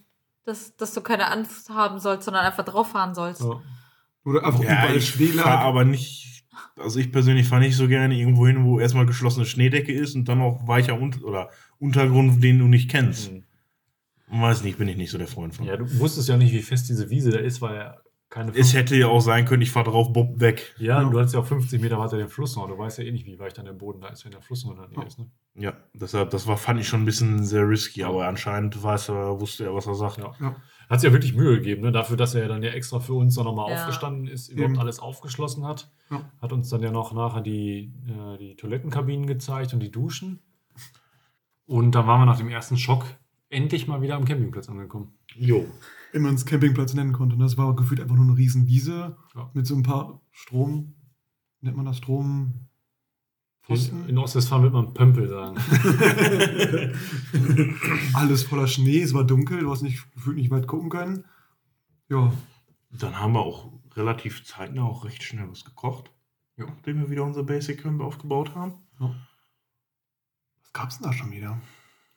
[0.46, 3.42] dass, dass du keine Angst haben sollst, sondern einfach drauf fahren sollst.
[3.42, 3.60] Ja.
[4.24, 5.60] Oder einfach Ja, überall lag.
[5.66, 6.37] aber nicht,
[6.78, 10.26] also ich persönlich fahre nicht so gerne irgendwo hin, wo erstmal geschlossene Schneedecke ist und
[10.30, 11.50] dann auch weicher Un oder
[11.80, 13.32] Untergrund, den du nicht kennst.
[13.32, 13.44] Mhm.
[14.30, 15.66] Weiß nicht, bin ich nicht so der Freund von.
[15.66, 18.52] ja, du wusstest ja nicht, wie fest diese Wiese da ist, weil er keine.
[18.54, 20.76] Es hätte ja auch sein können, ich fahre drauf, bob, weg.
[20.80, 21.10] ja, Ja.
[21.10, 22.68] du hattest ja auch 50 Meter weiter den Fluss noch.
[22.68, 24.66] Du weißt ja eh nicht, wie weich dann der Boden da ist, wenn der Fluss
[24.66, 25.04] noch in der Nähe Ja.
[25.06, 25.20] ist.
[25.20, 25.28] Ne?
[25.60, 29.40] Ja, deshalb, das war, fand ich schon ein bisschen sehr risky, aber anscheinend weiß er,
[29.40, 30.18] wusste er, was er sagt.
[30.18, 30.34] Ja.
[30.42, 30.56] Ja.
[30.90, 31.92] Hat sich ja wirklich Mühe gegeben, ne?
[31.92, 33.80] dafür, dass er dann ja extra für uns auch nochmal Ja.
[33.82, 34.80] aufgestanden ist, überhaupt Eben.
[34.80, 35.92] alles aufgeschlossen hat.
[36.10, 36.32] Ja.
[36.42, 40.40] Hat uns dann ja noch nachher die, äh, die Toilettenkabinen gezeigt und die Duschen.
[41.66, 43.06] Und dann waren wir nach dem ersten Schock
[43.50, 45.14] endlich mal wieder am Campingplatz angekommen.
[45.36, 45.66] Jo.
[46.14, 47.36] Wenn man es Campingplatz nennen konnte.
[47.38, 47.44] ne?
[47.44, 49.52] Das war gefühlt einfach nur eine riesen Wiese Ja.
[49.54, 50.94] mit so ein paar Strom,
[51.62, 52.54] nennt man das Strom?
[53.70, 54.10] In, Pfosten?
[54.10, 55.58] in Ostwestfalen wird man Pömpel sagen.
[58.14, 61.26] Alles voller Schnee, es war dunkel, du hast nicht gefühlt nicht weit gucken können.
[62.10, 62.32] Ja,
[62.92, 66.12] Dann haben wir auch relativ zeitnah auch recht schnell was gekocht.
[66.56, 66.66] Ja.
[66.66, 68.74] Nachdem wir wieder unser Basic Camp aufgebaut haben.
[69.00, 71.60] was gab's denn da schon wieder?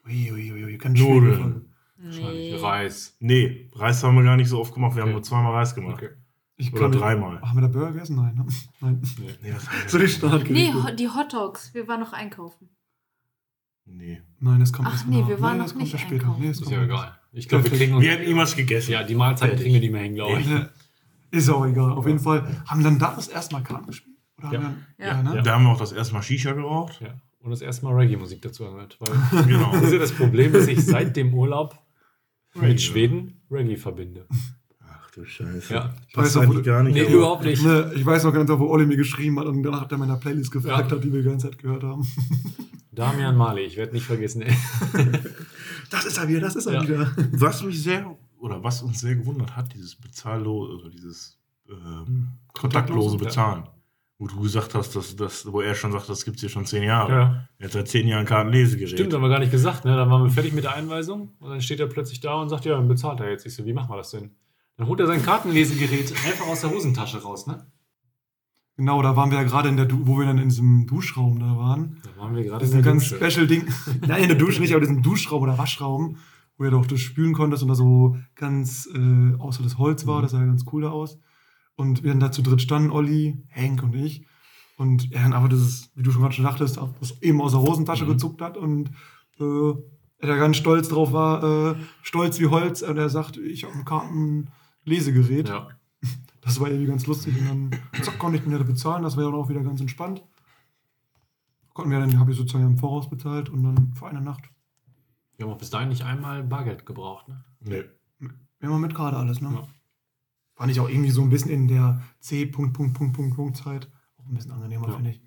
[0.05, 1.73] Uiuiui, ui, ui, ganz Nudeln.
[1.97, 2.55] Wahrscheinlich Nee.
[2.59, 3.15] Reis.
[3.19, 4.95] Nee, Reis haben wir gar nicht so oft gemacht.
[4.95, 5.15] Wir haben Okay.
[5.17, 6.01] nur zweimal Reis gemacht.
[6.01, 6.09] Okay.
[6.61, 7.41] Ich Oder kann- dreimal.
[7.41, 8.15] Haben wir da Burger gegessen?
[8.17, 8.35] Nein.
[8.35, 8.45] ne?
[8.81, 9.01] Nein.
[9.19, 9.31] Nee.
[9.41, 9.53] Nee,
[9.87, 10.51] So die.
[10.53, 11.73] Nee, die Hotdogs.
[11.73, 12.69] Wir waren noch einkaufen.
[13.85, 14.21] Nee.
[14.39, 15.27] Nein, das kommt Ach erst nee, danach.
[15.29, 16.23] wir waren Nein, noch das kommt nicht ja später.
[16.25, 16.41] einkaufen.
[16.41, 17.19] Nee, das Ist ja egal.
[17.33, 18.03] Ich glaube, wir kriegen uns.
[18.03, 18.91] Wir hätten irgendwas gegessen.
[18.91, 20.47] Ja, die Mahlzeiten kriegen wir nicht mehr hin, glaube ich.
[21.31, 21.91] Ist auch egal.
[21.93, 22.61] Auf jeden Fall.
[22.67, 24.17] Haben wir dann da das erste Mal Karten gespielt?
[24.37, 24.63] Oder Ja.
[24.63, 25.11] haben wir, Ja.
[25.13, 25.41] ja, ne?
[25.43, 26.99] Da haben wir auch das erste Mal Shisha geraucht.
[27.01, 27.15] Ja.
[27.39, 28.97] Und das erste Mal Reggae-Musik dazu angehört.
[28.99, 29.71] Weil Genau.
[29.71, 31.79] das ist ja das Problem, dass ich seit dem Urlaub
[32.55, 32.67] Reggae.
[32.67, 34.27] mit Schweden Reggae verbinde.
[35.13, 35.73] Du Scheiße.
[35.73, 35.93] Ja.
[36.07, 36.93] Ich weiß Passt auch, eigentlich wo- gar nicht.
[36.93, 37.63] Nee, aber- überhaupt nicht.
[37.63, 39.97] Ne, ich weiß noch ganz genau, wo Olli mir geschrieben hat und danach hat er
[39.97, 40.95] meiner Playlist gefragt Ja.
[40.97, 42.07] hat, die wir die ganze Zeit gehört haben.
[42.93, 44.41] Damian Marley, ich werde nicht vergessen.
[44.43, 44.55] Ey.
[45.89, 46.83] Das ist er wieder, das ist er Ja.
[46.83, 47.11] wieder.
[47.33, 51.37] Was mich sehr, oder was uns sehr gewundert hat, dieses bezahllose, also dieses
[51.69, 53.23] ähm, kontaktlose Ja.
[53.25, 53.63] Bezahlen.
[54.17, 56.65] Wo du gesagt hast, dass das, wo er schon sagt, das gibt es hier schon
[56.65, 57.11] zehn Jahre.
[57.11, 57.47] Ja.
[57.57, 58.91] Er hat seit zehn Jahren Kartenlesegerät.
[58.93, 59.83] Stimmt, haben wir gar nicht gesagt.
[59.83, 59.95] Ne?
[59.95, 62.63] Dann waren wir fertig mit der Einweisung und dann steht er plötzlich da und sagt,
[62.65, 63.45] ja, dann bezahlt er jetzt.
[63.45, 64.31] Ich so, wie machen wir das denn?
[64.81, 67.67] Dann holt er sein Kartenlesegerät einfach aus der Hosentasche raus, ne?
[68.77, 71.39] Genau, da waren wir ja gerade in der, Du- wo wir dann in diesem Duschraum
[71.39, 72.01] da waren.
[72.03, 73.17] Da waren wir gerade in ein der ganz Dusche.
[73.29, 73.67] special Ding.
[74.07, 76.17] Nein, in der Dusche nicht, aber diesem Duschraum oder Waschraum,
[76.57, 80.17] wo du doch das spülen konntest und da so ganz äh, außer das Holz war.
[80.17, 80.21] Mhm.
[80.23, 81.19] Das sah ja ganz cool da aus.
[81.75, 84.25] Und wir dann da zu dritt standen, Olli, Henk und ich.
[84.77, 87.61] Und er dann aber dieses, wie du schon gerade schon dachtest, das eben aus der
[87.61, 88.09] Hosentasche Mhm.
[88.13, 88.89] gezuckt hat und
[89.39, 89.43] äh,
[90.17, 92.81] er da ganz stolz drauf war, äh, stolz wie Holz.
[92.81, 93.85] Und er sagt, ich habe ein
[94.85, 95.49] Kartenlesegerät.
[95.49, 95.69] Ja.
[96.41, 97.39] Das war irgendwie ganz lustig.
[97.39, 99.03] Und dann zack, konnte ich mir da bezahlen.
[99.03, 100.23] Das wäre dann auch wieder ganz entspannt.
[101.73, 104.49] Konnten wir dann, habe ich sozusagen im Voraus bezahlt und dann für eine Nacht.
[105.37, 107.43] Wir haben auch bis dahin nicht einmal Bargeld gebraucht, ne?
[107.61, 107.83] Nee.
[108.59, 109.49] Wir haben mit gerade alles, ne?
[109.53, 109.67] Ja.
[110.55, 112.45] Fand ich auch irgendwie so ein bisschen in der C.
[112.45, 114.95] Punkt, Punkt, Punkt, Punkt, Punkt Zeit auch ein bisschen angenehmer, Ja.
[114.95, 115.21] finde ich.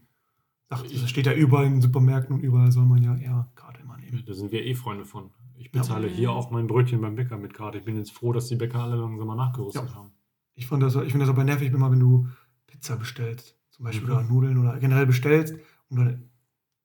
[0.69, 3.81] Sagt, es steht ja überall in den Supermärkten und überall soll man ja eher gerade
[3.81, 4.23] immer nehmen.
[4.27, 5.31] Da sind wir eh Freunde von.
[5.57, 5.81] Ich Ja.
[5.83, 7.79] bezahle hier auch mein Brötchen beim Bäcker mit Karte.
[7.79, 9.95] Ich bin jetzt froh, dass die Bäcker alle langsam mal nachgerüstet Ja.
[9.95, 10.13] haben.
[10.55, 12.29] Ich, fand das, ich finde das aber nervig, wenn, mal, wenn du
[12.67, 14.13] Pizza bestellst, zum Beispiel, Mhm.
[14.15, 15.55] oder Nudeln oder generell bestellst
[15.91, 16.31] und dann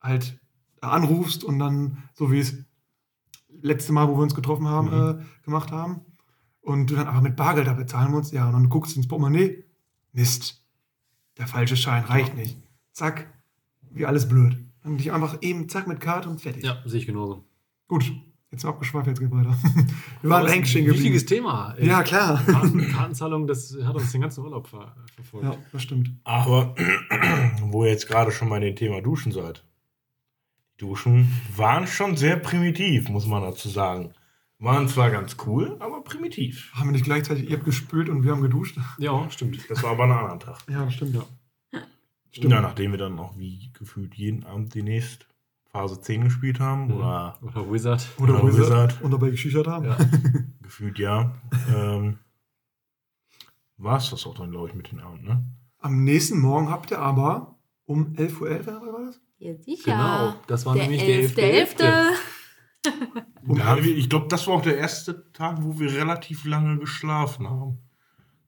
[0.01, 0.39] halt
[0.82, 2.63] anrufst und dann, so wie es
[3.62, 5.19] letzte Mal, wo wir uns getroffen haben, Mhm.
[5.21, 6.01] äh, gemacht haben,
[6.62, 9.08] und du dann aber mit Bargeld da bezahlen musst, ja, und dann guckst du ins
[9.08, 9.63] Portemonnaie,
[10.13, 10.63] Mist,
[11.38, 12.58] der falsche Schein reicht nicht.
[12.91, 13.32] Zack,
[13.91, 14.58] wie alles blöd.
[14.84, 16.63] Dann dich einfach eben, zack, mit Karte und fertig.
[16.63, 17.45] Ja, sehe ich genauso.
[17.88, 18.12] Gut,
[18.51, 19.57] jetzt wir abgeschweift, jetzt geht weiter.
[20.21, 21.45] wir waren ist stehen ein wichtiges geblieben.
[21.45, 21.75] Thema.
[21.77, 21.88] ey.
[21.88, 22.43] Ja, klar.
[22.45, 25.45] Karten, Kartenzahlung, das hat uns den ganzen Urlaub ver verfolgt.
[25.45, 26.12] Ja, das stimmt.
[26.23, 26.75] Aber
[27.62, 29.63] wo ihr jetzt gerade schon bei dem Thema Duschen seid.
[30.75, 34.13] Die Duschen waren schon sehr primitiv, muss man dazu sagen.
[34.62, 36.71] Waren zwar ganz cool, aber primitiv.
[36.73, 38.77] Haben wir nicht gleichzeitig, ihr habt gespült und wir haben geduscht?
[38.97, 39.69] Ja, stimmt.
[39.69, 40.57] Das war aber ein anderer Tag.
[40.69, 41.23] Ja, stimmt, ja.
[42.31, 42.53] Stimmt.
[42.53, 45.28] Ja, nachdem wir dann auch wie gefühlt jeden Abend demnächst
[45.71, 46.95] Phase 10 gespielt haben Mhm.
[46.97, 48.08] oder Oder Wizard.
[48.17, 48.60] Oder, Oder Wizard.
[48.69, 49.01] Wizard.
[49.01, 49.86] Und dabei geschichert haben.
[49.86, 49.97] Ja.
[50.62, 51.34] gefühlt ja,
[51.73, 52.19] ähm,
[53.77, 55.43] war es das auch dann, glaube ich, mit den Abend, ne?
[55.79, 57.55] Am nächsten Morgen habt ihr aber
[57.86, 59.21] um 11.11 Uhr, .11 war das?
[59.38, 59.91] Ja, sicher.
[59.91, 61.77] Genau, das war der nämlich der 11.11.
[61.79, 62.13] 11.11..
[63.55, 66.77] Da haben wir, ich glaube, das war auch der erste Tag, wo wir relativ lange
[66.77, 67.79] geschlafen haben.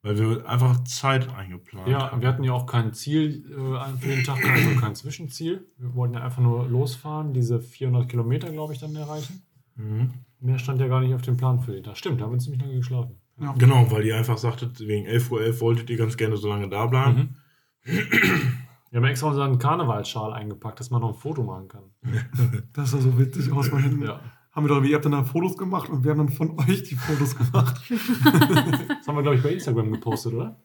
[0.03, 2.21] Weil wir einfach Zeit eingeplant Ja, haben.
[2.21, 5.67] wir hatten ja auch kein Ziel äh, für den Tag, also kein Zwischenziel.
[5.77, 9.43] Wir wollten ja einfach nur losfahren, diese 400 Kilometer, glaube ich, dann erreichen.
[9.75, 10.09] Mhm.
[10.39, 11.97] Mehr stand ja gar nicht auf dem Plan für den Tag.
[11.97, 13.17] Stimmt, da haben wir ziemlich lange geschlafen.
[13.39, 13.53] Ja.
[13.57, 16.87] Genau, weil ihr einfach sagtet, wegen 11.11 Uhr wolltet ihr ganz gerne so lange da
[16.87, 17.37] bleiben.
[17.85, 17.99] Mhm.
[18.89, 21.83] Wir haben extra unseren Karnevalsschal eingepackt, dass man noch ein Foto machen kann.
[22.73, 23.71] Das sah so witzig aus.
[23.71, 24.19] Man hinten Ja.
[24.51, 26.83] Haben wir doch, ihr habt dann da Fotos gemacht und wir haben dann von euch
[26.83, 27.81] die Fotos gemacht.
[27.91, 30.61] Das haben wir, glaube ich, bei Instagram gepostet, oder?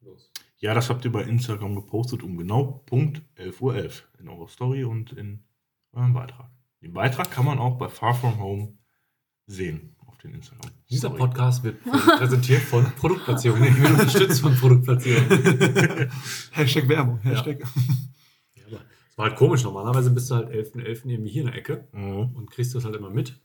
[0.00, 0.30] Los.
[0.58, 4.84] Ja, das habt ihr bei Instagram gepostet um genau Punkt 11.11 Uhr in eurer Story
[4.84, 5.44] und in
[5.92, 6.50] eurem Beitrag.
[6.80, 8.74] Den Beitrag kann man auch bei Far From Home
[9.46, 10.70] sehen auf den Instagram.
[10.90, 11.20] Dieser Story.
[11.20, 13.62] Podcast wird präsentiert von Produktplatzierung.
[13.62, 15.24] Ich bin unterstützt von Produktplatzierung.
[16.50, 17.20] Hashtag Werbung.
[17.20, 17.60] Hashtag.
[17.60, 17.66] Ja,
[19.12, 19.62] es war halt komisch.
[19.62, 21.10] Normalerweise bist du halt 11.11.
[21.10, 22.30] irgendwie hier in der Ecke Mhm.
[22.34, 23.38] und kriegst das halt immer mit.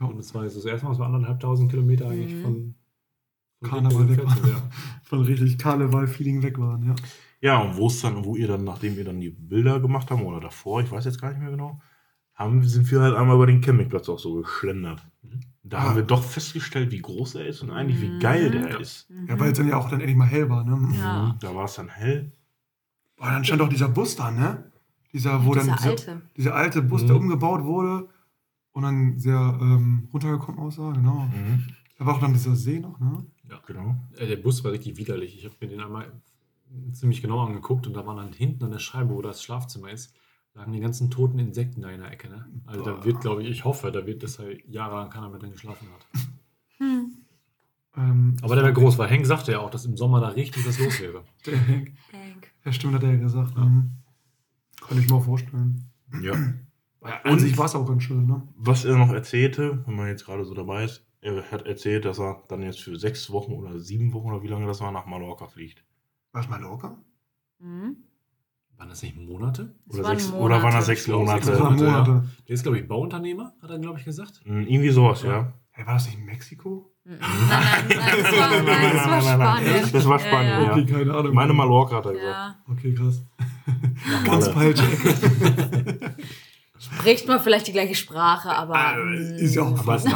[0.00, 0.06] Ja.
[0.06, 2.42] Und es war jetzt das erste Mal, dass wir anderthalbtausend Kilometer eigentlich Mhm.
[2.42, 2.74] von,
[3.60, 4.62] von Karneval weg waren.
[5.02, 6.94] Von richtig Karneval-Feeling weg waren, ja.
[7.40, 10.22] Ja, und wo es dann, wo ihr dann, nachdem ihr dann die Bilder gemacht habt
[10.22, 11.80] oder davor, ich weiß jetzt gar nicht mehr genau,
[12.34, 15.06] haben, sind wir halt einmal über den Campingplatz auch so geschlendert.
[15.22, 15.40] Mhm.
[15.64, 15.82] Da Ah.
[15.82, 18.20] haben wir doch festgestellt, wie groß er ist und eigentlich wie Mhm.
[18.20, 18.76] geil der Ja.
[18.78, 19.10] ist.
[19.28, 20.96] Ja, weil es dann ja auch dann endlich mal hell war, ne?
[20.98, 21.34] Ja.
[21.34, 21.38] Mhm.
[21.40, 22.32] Da war es dann hell.
[23.22, 24.70] Boah, dann stand auch dieser Bus da, ne?
[25.12, 26.22] Dieser, wo Dieser dann dieser alte.
[26.36, 27.20] dieser alte Bus, der Mhm.
[27.22, 28.08] umgebaut wurde
[28.72, 31.20] und dann sehr ähm, runtergekommen aussah, genau.
[31.26, 31.64] Mhm.
[31.98, 33.24] Da war auch dann dieser See noch, ne?
[33.66, 33.94] Genau.
[34.16, 35.36] Äh, Der Bus war richtig widerlich.
[35.38, 36.10] Ich habe mir den einmal
[36.92, 40.14] ziemlich genau angeguckt und da waren dann hinten an der Scheibe, wo das Schlafzimmer ist,
[40.54, 42.28] lagen die ganzen toten Insekten da in der Ecke.
[42.28, 42.46] Ne?
[42.66, 43.04] Also da Boah.
[43.04, 46.22] wird, glaube ich, ich hoffe, da wird das halt jahrelang keiner mehr drin geschlafen hat.
[46.78, 47.12] Hm.
[47.94, 50.66] Ähm, Aber der wäre groß, weil Henk sagte ja auch, dass im Sommer da richtig
[50.66, 51.24] was los wäre.
[51.46, 51.92] der Hank.
[52.64, 53.56] Ja, stimmt, hat er ja gesagt.
[53.56, 53.92] Mhm.
[54.80, 55.90] Kann ich mir auch vorstellen.
[56.22, 56.34] Ja.
[57.24, 58.46] An sich war es auch ganz schön, ne?
[58.56, 62.20] Was er noch erzählte, wenn man jetzt gerade so dabei ist, er hat erzählt, dass
[62.20, 65.06] er dann jetzt für sechs Wochen oder sieben Wochen oder wie lange das war, nach
[65.06, 65.84] Mallorca fliegt.
[66.32, 66.96] War es Mallorca?
[67.60, 67.96] Hm.
[68.76, 69.74] Waren das nicht Monate?
[69.88, 70.44] Oder, waren sechs, Monate.
[70.44, 71.32] oder waren das sechs Monate?
[71.44, 72.28] sechs Das waren Monate, Monate.
[72.48, 74.40] Der ist, glaube ich, Bauunternehmer, hat er, glaube ich, gesagt.
[74.44, 75.30] Hm, Irgendwie sowas, ja.
[75.30, 75.52] Ja.
[75.70, 76.91] Hey, war das nicht in Mexiko?
[77.04, 79.22] Nein, nein, nein, das war, nein, das war.
[79.22, 79.92] Spanien.
[79.92, 80.70] Das war Spanien, ja.
[80.70, 81.34] Okay, keine Ahnung.
[81.34, 82.30] Meine Mallorca hat er gesagt.
[82.30, 82.56] Ja.
[82.70, 83.22] Okay, krass.
[84.24, 84.80] Ganz falsch.
[86.78, 88.76] Spricht man vielleicht die gleiche Sprache, aber.
[88.76, 89.34] Ah, hm.
[89.36, 90.08] ist ja auch Aber fast.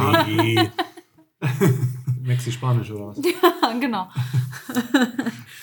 [2.22, 3.20] Mexi-Spanisch oder was?
[3.81, 4.09] genau.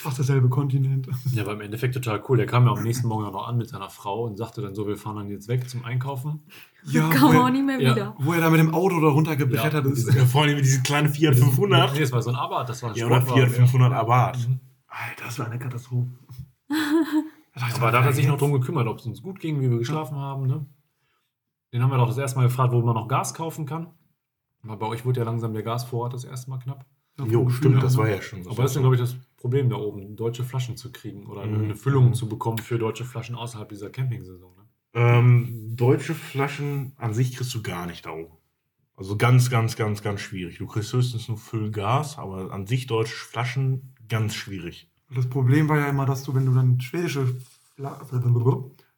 [0.03, 1.07] Fast derselbe Kontinent.
[1.33, 2.37] Ja, aber im Endeffekt total cool.
[2.37, 4.75] Der kam ja am nächsten Morgen auch noch an mit seiner Frau und sagte dann
[4.75, 6.41] so, wir fahren dann jetzt weg zum Einkaufen.
[6.83, 7.95] Ja, man auch er, nicht mehr Ja.
[7.95, 8.15] wieder.
[8.19, 10.13] wo er da mit dem Auto da runtergebrettert Ja, ist.
[10.13, 11.93] Ja, vor allem mit diesem kleinen Fiat 500.
[11.93, 13.21] Nee, das war so ein Abarth, das war ein Ja, oder.
[13.21, 14.47] Fiat 500 Abarth.
[14.47, 14.59] Mhm.
[14.87, 16.09] Alter, das war eine Katastrophe.
[17.75, 19.77] Aber da hat er sich noch drum gekümmert, ob es uns gut ging, wie wir
[19.77, 20.47] geschlafen haben.
[20.47, 20.65] Ne?
[21.71, 23.87] Den haben wir doch das erste Mal gefragt, wo man noch Gas kaufen kann.
[24.63, 26.85] Aber bei euch wurde ja langsam der Gasvorrat das erste Mal knapp.
[27.27, 28.41] Jo, stimmt, das war ja schon.
[28.47, 31.63] Aber das ist, glaube ich, das Problem da oben, deutsche Flaschen zu kriegen oder Mhm.
[31.65, 34.55] eine Füllung zu bekommen für deutsche Flaschen außerhalb dieser Campingsaison.
[34.55, 34.63] Ne?
[34.93, 38.37] Ähm, deutsche Flaschen an sich kriegst du gar nicht da oben.
[38.95, 40.59] Also ganz, ganz, ganz, ganz schwierig.
[40.59, 44.89] Du kriegst höchstens nur Füllgas, aber an sich deutsche Flaschen ganz schwierig.
[45.13, 47.35] Das Problem war ja immer, dass du, wenn du dann schwedische,
[47.75, 47.99] Fla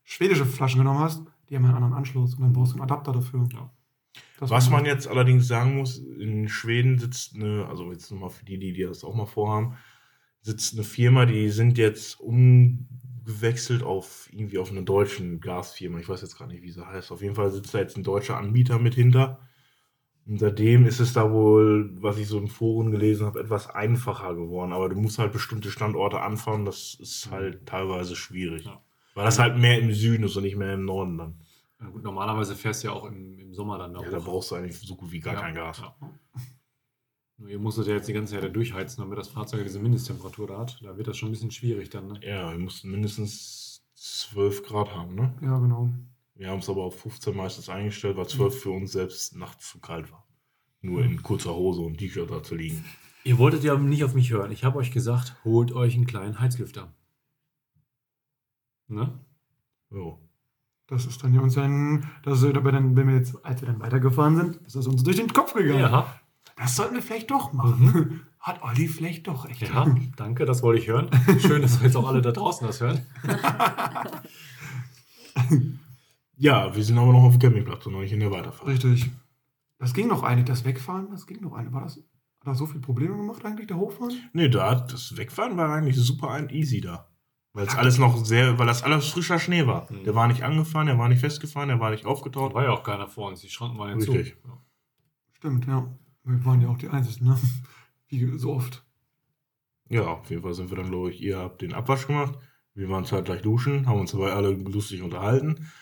[0.04, 3.14] schwedische Flaschen genommen hast, die haben einen anderen Anschluss und dann brauchst du einen Adapter
[3.14, 3.50] dafür.
[3.52, 3.72] Ja.
[4.40, 8.46] Das Was man jetzt allerdings sagen muss, in Schweden sitzt eine, also jetzt nochmal für
[8.46, 9.76] die, die, die das auch mal vorhaben,
[10.46, 15.98] sitzt eine Firma, die sind jetzt umgewechselt auf irgendwie auf eine deutschen Gasfirma.
[16.00, 17.12] Ich weiß jetzt gar nicht, wie sie heißt.
[17.12, 19.40] Auf jeden Fall sitzt da jetzt ein deutscher Anbieter mit hinter.
[20.28, 24.36] Und seitdem ist es da wohl, was ich so im Forum gelesen habe, etwas einfacher
[24.36, 24.72] geworden.
[24.72, 26.64] Aber du musst halt bestimmte Standorte anfahren.
[26.64, 28.66] Das ist halt teilweise schwierig.
[28.66, 28.82] Ja.
[29.16, 31.40] Weil das halt mehr im Süden ist und nicht mehr im Norden dann.
[31.82, 34.12] Ja, gut, normalerweise fährst du ja auch im, im Sommer dann da Ja, hoch.
[34.12, 35.80] da brauchst du eigentlich so gut wie gar Ja, kein Gas.
[35.80, 35.96] ja.
[37.38, 40.60] Nur ihr musstet ja jetzt die ganze Zeit durchheizen, damit das Fahrzeug diese Mindesttemperatur da
[40.60, 40.80] hat.
[40.82, 42.08] Da wird das schon ein bisschen schwierig dann.
[42.08, 42.20] Ne?
[42.24, 45.34] Ja, wir mussten mindestens 12 Grad haben, ne?
[45.42, 45.90] Ja, genau.
[46.36, 49.80] Wir haben es aber auf 15 meistens eingestellt, weil 12 für uns selbst nachts zu
[49.80, 50.26] kalt war.
[50.82, 52.86] Nur in kurzer Hose und T-Shirt da zu liegen.
[53.24, 54.52] Ihr wolltet ja nicht auf mich hören.
[54.52, 56.94] Ich habe euch gesagt, holt euch einen kleinen Heizlüfter.
[58.88, 59.20] Ne?
[59.90, 60.20] Jo.
[60.88, 63.68] Das ist dann ja uns dann, das ist aber dann, wenn wir jetzt, als wir
[63.68, 65.80] dann weitergefahren sind, ist das uns durch den Kopf gegangen.
[65.80, 66.20] Ja,
[66.56, 68.22] Das sollten wir vielleicht doch machen.
[68.40, 69.62] Hat Olli vielleicht doch recht.
[69.62, 69.88] ja,
[70.18, 71.10] danke, das wollte ich hören.
[71.40, 73.06] Schön, dass jetzt auch alle da draußen das hören.
[76.38, 78.68] Ja, wir sind aber noch auf dem Campingplatz und noch nicht in der Weiterfahrt.
[78.68, 79.10] Richtig.
[79.80, 81.72] Das ging noch eigentlich, das Wegfahren, das ging noch eine.
[81.72, 82.04] War das, hat
[82.48, 84.14] das so viele Probleme gemacht eigentlich, der Hochfahren?
[84.34, 87.08] Nee, da, das Wegfahren war eigentlich super ein easy da.
[87.54, 89.90] Weil es alles noch sehr, weil das alles frischer Schnee war.
[89.90, 90.04] Mhm.
[90.04, 92.54] Der war nicht angefahren, der war nicht festgefahren, der war nicht Da aufgetaut.
[92.54, 94.12] war ja auch keiner vor uns, die Schranken waren ja zu.
[94.12, 94.36] Richtig.
[94.46, 94.58] Ja.
[95.38, 95.88] Stimmt, ja.
[96.26, 97.40] Wir waren ja auch die Einzigen, ne?
[98.08, 98.86] Wie so oft.
[99.90, 102.38] Ja, auf jeden Fall sind wir dann, glaube ich, ihr habt den Abwasch gemacht.
[102.74, 105.68] Wir waren zeitgleich duschen, haben uns dabei alle lustig unterhalten.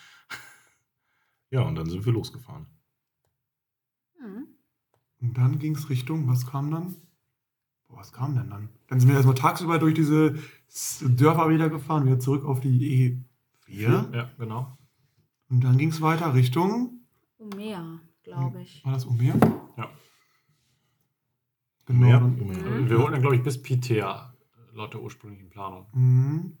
[1.50, 2.66] Ja, und dann sind wir losgefahren.
[4.20, 4.48] Mhm.
[5.20, 6.96] Und dann ging es Richtung, was kam dann?
[7.86, 8.70] Boah, was kam denn dann?
[8.88, 10.34] Dann sind wir erstmal tagsüber durch diese
[11.02, 13.22] Dörfer wieder gefahren, wieder zurück auf die
[13.68, 14.14] E4.
[14.16, 14.76] ja, genau.
[15.48, 17.06] Und dann ging es weiter Richtung,
[17.38, 18.84] Umea, glaube ich.
[18.84, 19.38] war das Ummeer?
[19.76, 19.90] Ja.
[21.86, 22.06] Genau.
[22.06, 22.20] Mehr.
[22.20, 22.88] Mhm.
[22.88, 24.34] Wir wollten glaube ich, bis Pitea,
[24.72, 25.86] laut der ursprünglichen Planung.
[25.92, 26.58] Mhm.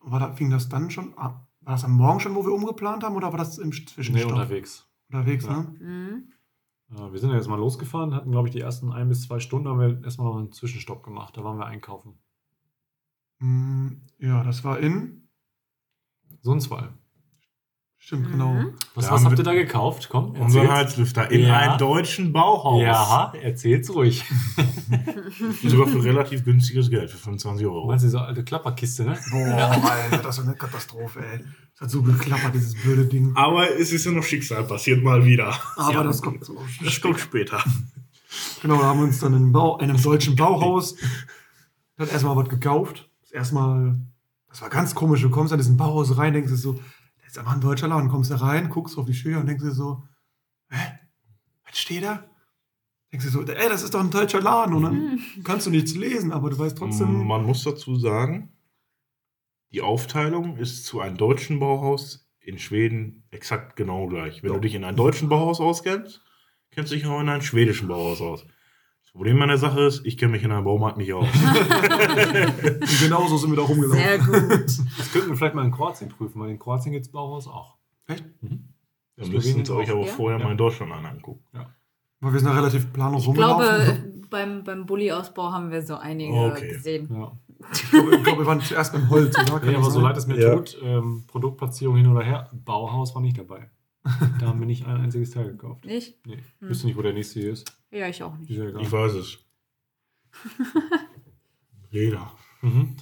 [0.00, 1.46] War da, fing das dann schon ab?
[1.60, 4.32] War das am Morgen schon, wo wir umgeplant haben, oder war das im Nee, Zwischenstopp?
[4.32, 4.88] unterwegs.
[5.08, 5.60] Unterwegs, Ja.
[5.62, 5.76] ne?
[5.78, 6.32] Mhm.
[6.98, 9.38] Äh, wir sind ja jetzt mal losgefahren, hatten, glaube ich, die ersten ein bis zwei
[9.38, 11.36] Stunden, haben wir erstmal noch einen Zwischenstopp gemacht.
[11.36, 12.18] Da waren wir einkaufen.
[13.38, 14.02] Mhm.
[14.18, 15.28] Ja, das war in.
[16.40, 16.92] Sundsvall.
[18.04, 18.32] Stimmt, Mhm.
[18.32, 18.54] genau.
[18.96, 20.08] Was, Da was haben habt ihr da gekauft?
[20.10, 20.70] Komm, Unser erzähl's.
[20.90, 21.56] Heizlüfter in Ja.
[21.56, 22.82] einem deutschen Bauhaus.
[22.82, 24.24] Ja, erzähl's ruhig.
[25.62, 27.86] Sogar für relativ günstiges Geld, für 25 Euro.
[27.86, 29.16] Meinst du diese alte Klapperkiste, ne?
[29.30, 31.44] Boah, Alter, das ist eine Katastrophe, ey.
[31.74, 33.32] Das hat so geklappert, dieses blöde Ding.
[33.36, 35.54] Aber es ist ja noch Schicksal passiert mal wieder.
[35.76, 36.58] Aber Ja, das kommt so.
[36.84, 37.62] Das kommt später.
[38.62, 40.96] Genau, da haben wir uns dann in, Bau, in einem deutschen Bauhaus
[41.96, 43.08] dann erstmal was gekauft.
[43.22, 43.96] Das erstmal,
[44.48, 45.22] das war ganz komisch.
[45.22, 46.80] Du kommst an diesen Bauhaus rein, denkst du so,
[47.32, 48.10] ist einfach ein deutscher Laden.
[48.10, 50.06] Kommst da rein, guckst auf die Schilder und denkst dir so,
[50.70, 50.98] hä?
[51.66, 52.24] Was steht da?
[53.10, 54.74] Denkst du so, ey, das ist doch ein deutscher Laden.
[54.74, 57.26] Und dann kannst du nichts lesen, aber du weißt trotzdem.
[57.26, 58.52] Man muss dazu sagen,
[59.72, 64.42] die Aufteilung ist zu einem deutschen Bauhaus in Schweden exakt genau gleich.
[64.42, 64.56] Wenn Ja.
[64.56, 66.22] du dich in einem deutschen Bauhaus auskennst,
[66.70, 68.44] kennst du dich auch in einem schwedischen Bauhaus aus.
[69.12, 71.26] Das Problem an der Sache ist, ich kenne mich in einem Baumarkt nicht aus.
[71.26, 73.98] Und genauso sind wir da rumgelaufen.
[74.02, 74.62] Sehr gut.
[74.98, 77.76] Das könnten wir vielleicht mal in Kroatien prüfen, weil in Kroatien gibt es Bauhaus auch.
[78.06, 78.24] Echt?
[78.40, 78.68] Mhm.
[79.16, 80.06] Dann müsst ihr euch aber Ja.
[80.06, 80.44] vorher Ja.
[80.46, 81.44] mal in Deutschland angucken.
[82.20, 84.26] Weil wir sind da relativ planlos Ich glaube, rumgelaufen.
[84.30, 86.68] beim, beim Bulli-Ausbau haben wir so einige Okay.
[86.68, 87.08] gesehen.
[87.12, 87.32] Ja.
[87.72, 89.60] Ich glaube, ich glaube, wir waren zuerst beim Holz, oder?
[89.60, 90.54] Kann Nee, das aber so leid es mir Ja.
[90.56, 93.70] tut, ähm, Produktplatzierung hin oder her, Bauhaus war nicht dabei.
[94.40, 95.84] Da haben wir nicht ein einziges Teil gekauft.
[95.84, 96.24] Nicht?
[96.26, 96.68] Nee, ich Hm.
[96.68, 97.72] wüsste nicht, wo der nächste hier ist.
[97.90, 98.50] Ja, ich auch nicht.
[98.50, 98.82] Ist ja egal.
[98.82, 99.38] Ich weiß es.
[101.92, 102.32] Räder.
[102.64, 102.94] Mhm.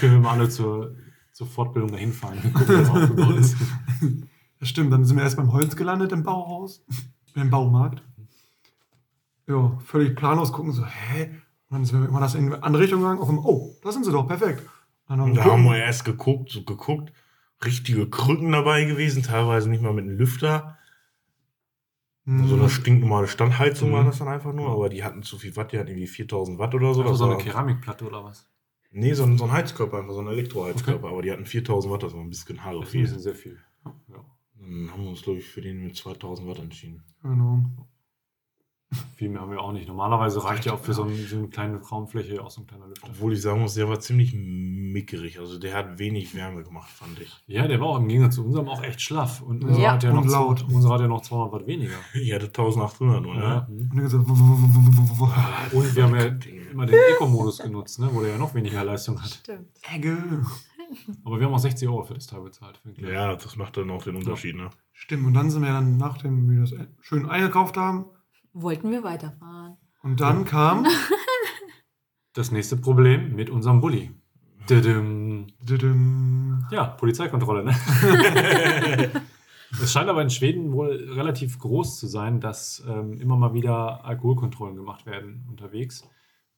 [0.00, 0.96] Können wir mal alle zur,
[1.30, 2.36] zur Fortbildung dahin fahren.
[2.52, 3.56] Gucken, wie das aufgebaut ist.
[4.58, 6.84] Das stimmt, dann sind wir erst beim Holz gelandet im Bauhaus,
[7.36, 8.02] im Baumarkt.
[9.46, 11.26] Ja, völlig planlos gucken, so, hä?
[11.68, 13.92] Und dann sind wir immer das in eine andere Richtung gegangen, auf einmal, oh, da
[13.92, 14.62] sind sie doch, perfekt.
[15.06, 17.12] Und dann Und da gucken- haben wir erst geguckt, so geguckt,
[17.62, 20.78] richtige Krücken dabei gewesen, teilweise nicht mal mit einem Lüfter.
[22.26, 23.92] Hm, So eine stinknormale Standheizung Mhm.
[23.94, 26.58] war das dann einfach nur, aber die hatten zu viel Watt, die hatten irgendwie 4000
[26.58, 27.00] Watt oder so.
[27.00, 28.48] Einfach Das so eine war- Keramikplatte oder was?
[28.90, 32.02] Nee, so ein, so ein Heizkörper, einfach so ein Elektroheizkörper, aber die hatten 4000 Watt,
[32.04, 33.58] das war ein bisschen Haare Das ist sehr viel.
[34.08, 34.24] Ja.
[34.54, 37.02] Dann haben wir uns, glaube ich, für den mit 2000 Watt entschieden.
[37.22, 37.64] Genau.
[39.16, 39.86] Viel mehr haben wir auch nicht.
[39.86, 42.88] Normalerweise reicht ja auch für so, ein, so eine kleine Raumfläche auch so ein kleiner
[42.88, 43.06] Lüfter.
[43.08, 47.20] Obwohl ich sagen muss, der war ziemlich mickerig, also der hat wenig Wärme gemacht, fand
[47.20, 47.32] ich.
[47.46, 49.40] Ja, der war auch im Gegensatz zu unserem auch echt schlaff.
[49.40, 49.92] Und unserer, Ja.
[49.92, 50.64] hat, ja Und noch, laut.
[50.68, 51.94] unserer hat ja noch 200 Watt weniger.
[52.14, 53.40] Ich hatte 1800 nur, Ja.
[53.40, 53.66] ne?
[53.68, 53.98] mhm.
[54.00, 56.24] Und so, w- Und wir haben ja
[56.72, 59.30] immer den Eco-Modus genutzt, ne, wo der ja noch weniger Leistung hat.
[59.30, 59.68] Stimmt.
[59.94, 60.16] Egge.
[61.24, 62.80] Aber wir haben auch 60 Euro für das Teil bezahlt.
[62.98, 64.70] Ja, das macht dann auch den Unterschied, ne?
[64.92, 68.04] Stimmt, und dann sind wir dann, nachdem wir das schön eingekauft haben,
[68.54, 69.76] Wollten wir weiterfahren.
[70.02, 70.86] und dann kam,
[72.32, 74.10] Das nächste Problem mit unserem Bulli.
[74.68, 75.46] Didim.
[75.60, 77.74] didim, Ja, Polizeikontrolle, ne?
[79.82, 84.04] es scheint aber in Schweden wohl relativ groß zu sein, dass ähm, immer mal wieder
[84.04, 86.02] Alkoholkontrollen gemacht werden unterwegs,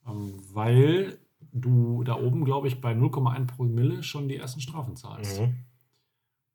[0.06, 1.18] ähm, weil
[1.52, 5.40] du da oben, glaube ich, bei 0,1 Promille schon die ersten Strafen zahlst.
[5.40, 5.54] Mhm.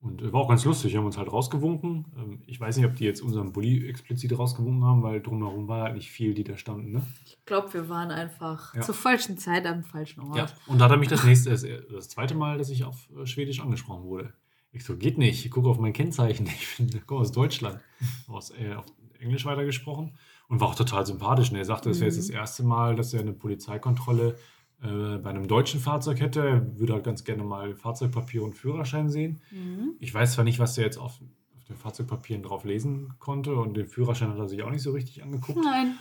[0.01, 2.05] Und äh, war auch ganz lustig, wir haben uns halt rausgewunken.
[2.17, 5.83] Ähm, ich weiß nicht, ob die jetzt unseren Bulli explizit rausgewunken haben, weil drumherum war
[5.83, 6.91] halt nicht viel, die da standen.
[6.91, 7.01] Ne?
[7.25, 8.81] Ich glaube, wir waren einfach Ja.
[8.81, 10.37] zur falschen Zeit am falschen Ort.
[10.37, 13.25] Ja, und da hat er mich das nächste, das, zweite Mal, dass ich auf äh,
[13.27, 14.33] Schwedisch angesprochen wurde.
[14.71, 17.79] Ich so, geht nicht, ich gucke auf mein Kennzeichen, ich bin, ich aus Deutschland.
[18.27, 18.85] Aus, äh, auf
[19.19, 21.51] Englisch weitergesprochen und war auch total sympathisch.
[21.51, 22.21] Und er sagte, es wäre jetzt Mhm.
[22.21, 24.35] das erste Mal, dass er eine Polizeikontrolle
[24.83, 29.39] äh, bei einem deutschen Fahrzeug hätte, würde halt ganz gerne mal Fahrzeugpapier und Führerschein sehen.
[29.51, 29.93] Mhm.
[29.99, 31.19] Ich weiß zwar nicht, was der jetzt auf,
[31.57, 34.91] auf den Fahrzeugpapieren drauf lesen konnte und den Führerschein hat er sich auch nicht so
[34.91, 35.59] richtig angeguckt.
[35.63, 35.97] Nein.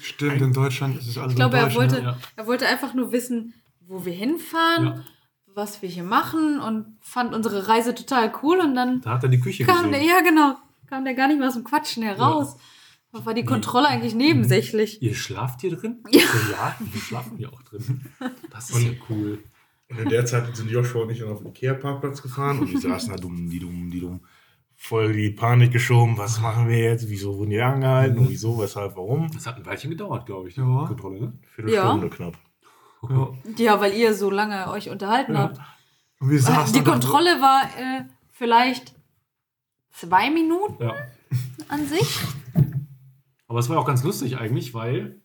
[0.00, 2.02] Stimmt, in Deutschland ist es alles Ich glaube, in er wollte, Ne?
[2.02, 2.18] Ja.
[2.36, 5.04] er wollte einfach nur wissen, wo wir hinfahren, Ja.
[5.54, 9.28] was wir hier machen und fand unsere Reise total cool und dann Da hat er
[9.28, 10.08] die Küche kam der, gesehen.
[10.16, 12.56] ja genau, kam der gar nicht mehr aus dem Quatschen heraus.
[13.12, 15.02] Da war die Kontrolle eigentlich nebensächlich.
[15.02, 15.98] Ihr schlaft hier drin?
[16.10, 16.20] Ja.
[16.22, 18.06] So, ja, wir schlafen hier auch drin.
[18.50, 19.38] Das ist ja cool.
[19.90, 22.78] Und in der Zeit sind Joshua und ich dann auf den Ikea-Parkplatz gefahren und die
[22.78, 24.20] saßen da dumm, die dumm, die dumm.
[24.74, 26.16] Voll die Panik geschoben.
[26.16, 27.08] Was machen wir jetzt?
[27.10, 28.18] Wieso wurden die angehalten?
[28.18, 29.30] Und wieso, weshalb, warum?
[29.32, 30.86] Das hat ein Weilchen gedauert, glaube ich, die Ja.
[30.86, 31.32] Kontrolle, ne?
[31.54, 32.38] Viertelstunde knapp.
[33.08, 33.28] Ja.
[33.58, 35.40] Ja, weil ihr so lange euch unterhalten Ja.
[35.40, 35.58] habt.
[36.20, 38.94] Und wir saßen Die Kontrolle war äh, vielleicht
[39.90, 40.94] zwei Minuten Ja.
[41.68, 42.18] an sich.
[43.52, 45.20] Aber es war auch ganz lustig eigentlich, weil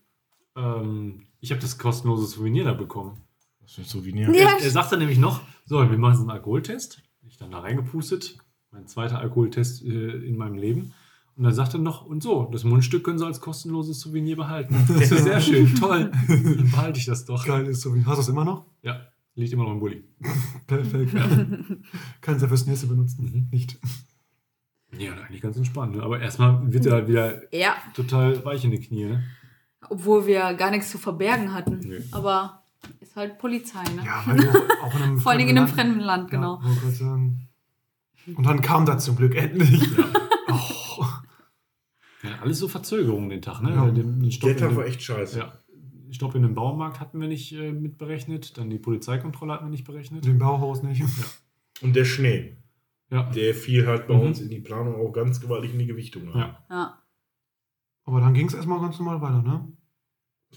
[0.57, 3.21] ähm, ich habe das kostenlose Souvenir da bekommen.
[3.61, 4.29] Das ist ein Souvenir.
[4.35, 4.49] Ja.
[4.49, 7.01] Er, er sagte nämlich noch, so, wir machen jetzt einen Alkoholtest.
[7.25, 8.37] Ich dann da reingepustet.
[8.71, 10.93] Mein zweiter Alkoholtest äh, in meinem Leben.
[11.37, 14.75] Und dann sagte er noch, und so, das Mundstück können Sie als kostenloses Souvenir behalten.
[14.89, 16.11] Das ist sehr schön, toll.
[16.27, 17.45] Dann behalte ich das doch.
[17.45, 17.95] Geil ist so.
[17.95, 18.65] Hast du das immer noch?
[18.81, 20.03] Ja, liegt immer noch im Bulli.
[20.67, 21.13] Perfekt.
[22.19, 23.23] Kannst du ja fürs nächste benutzen.
[23.23, 23.47] Mhm.
[23.51, 23.79] Nicht.
[24.97, 25.95] Ja, eigentlich ganz entspannt.
[25.95, 26.04] Ne?
[26.04, 29.06] Aber erstmal wird er halt wieder Ja, total weich in die Knie.
[29.06, 29.23] Ne?
[29.89, 31.80] obwohl wir gar nichts zu verbergen hatten.
[31.80, 32.00] Nee.
[32.12, 32.63] Aber
[33.00, 34.04] ist halt Polizei, ne?
[34.06, 34.50] Ja, weil du
[34.84, 36.60] auch in einem Vor allen Dingen in einem fremden Land, genau.
[36.63, 37.47] Ja, gerade sagen.
[38.36, 39.82] Und dann kam das zum Glück endlich.
[39.97, 40.06] Ja.
[40.50, 41.06] Oh.
[42.23, 43.62] Ja, alles so Verzögerungen den Tag.
[43.62, 43.71] Ne?
[43.71, 43.86] Ja.
[43.91, 45.39] Den, den Stopp Der Tag war echt scheiße.
[45.39, 45.54] Ja.
[46.10, 48.58] Stopp in den Baumarkt hatten wir nicht äh, mitberechnet.
[48.58, 50.26] Dann die Polizeikontrolle hatten wir nicht berechnet.
[50.26, 51.04] Im Bauhaus nicht.
[51.82, 52.56] Und der Schnee,
[53.09, 53.23] Ja.
[53.31, 54.19] der fiel halt bei Mhm.
[54.21, 56.29] uns in die Planung auch ganz gewaltig in die Gewichtung.
[56.33, 56.37] ein.
[56.39, 56.65] Ja.
[56.69, 57.01] Ja.
[58.03, 59.67] Aber dann ging es erstmal ganz normal weiter, ne?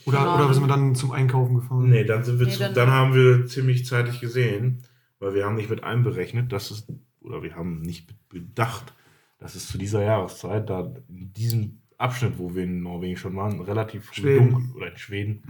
[0.06, 0.34] Oder, Genau.
[0.36, 1.88] oder sind wir dann zum Einkaufen gefahren?
[1.90, 4.84] Nee, dann sind wir Nee, zu, dann- dann, haben wir ziemlich zeitig gesehen,
[5.18, 6.86] weil wir haben nicht mit einberechnet, dass es,
[7.20, 8.94] oder wir haben nicht bedacht,
[9.38, 13.60] dass es zu dieser Jahreszeit, da in diesem Abschnitt, wo wir in Norwegen schon waren,
[13.60, 14.50] relativ früh Schweden.
[14.50, 15.42] dunkel, oder in Schweden,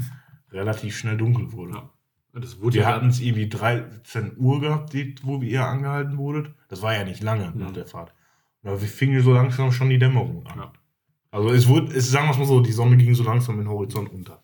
[0.51, 1.75] relativ schnell dunkel wurde.
[1.75, 1.91] Ja.
[2.33, 6.55] Das wurde Wir ja hatten es irgendwie 13 Uhr gehabt, die, wo ihr angehalten wurdet.
[6.69, 7.75] Das war ja nicht lange nach Mhm.
[7.75, 8.15] der Fahrt.
[8.63, 10.59] Aber wir fingen so langsam schon die Dämmerung an.
[10.59, 10.73] Ja.
[11.33, 13.69] Also es wurde, es, sagen wir es mal so, die Sonne ging so langsam den
[13.69, 14.43] Horizont unter.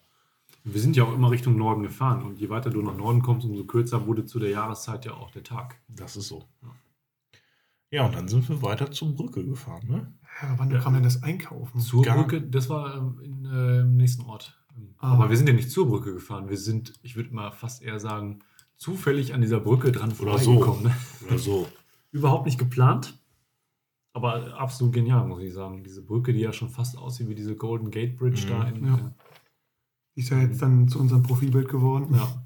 [0.64, 3.46] Wir sind ja auch immer Richtung Norden gefahren und je weiter du nach Norden kommst,
[3.46, 5.80] umso kürzer wurde zu der Jahreszeit ja auch der Tag.
[5.88, 6.44] Das ist so.
[6.62, 6.68] Ja.
[7.90, 10.12] Ja, und dann sind wir weiter zur Brücke gefahren, ne?
[10.42, 10.80] Ja, wann Ja.
[10.80, 11.80] kam denn das Einkaufen?
[11.80, 14.58] Zur Gar- Brücke, das war ähm, in, äh, im nächsten Ort.
[14.98, 15.12] Ah.
[15.14, 16.48] Aber wir sind ja nicht zur Brücke gefahren.
[16.48, 18.40] Wir sind, ich würde mal fast eher sagen,
[18.76, 20.52] zufällig an dieser Brücke dran Oder so.
[20.54, 20.82] vorbeigekommen.
[20.84, 20.96] Ne?
[21.26, 21.66] Oder so.
[22.12, 23.18] Überhaupt nicht geplant,
[24.12, 25.82] aber absolut genial, muss ich sagen.
[25.84, 28.48] Diese Brücke, die ja schon fast aussieht wie diese Golden Gate Bridge Mhm.
[28.50, 28.86] da in.
[28.86, 29.14] Ja.
[30.14, 32.14] Die ist ja jetzt dann zu unserem Profilbild geworden.
[32.14, 32.42] Äh, ja.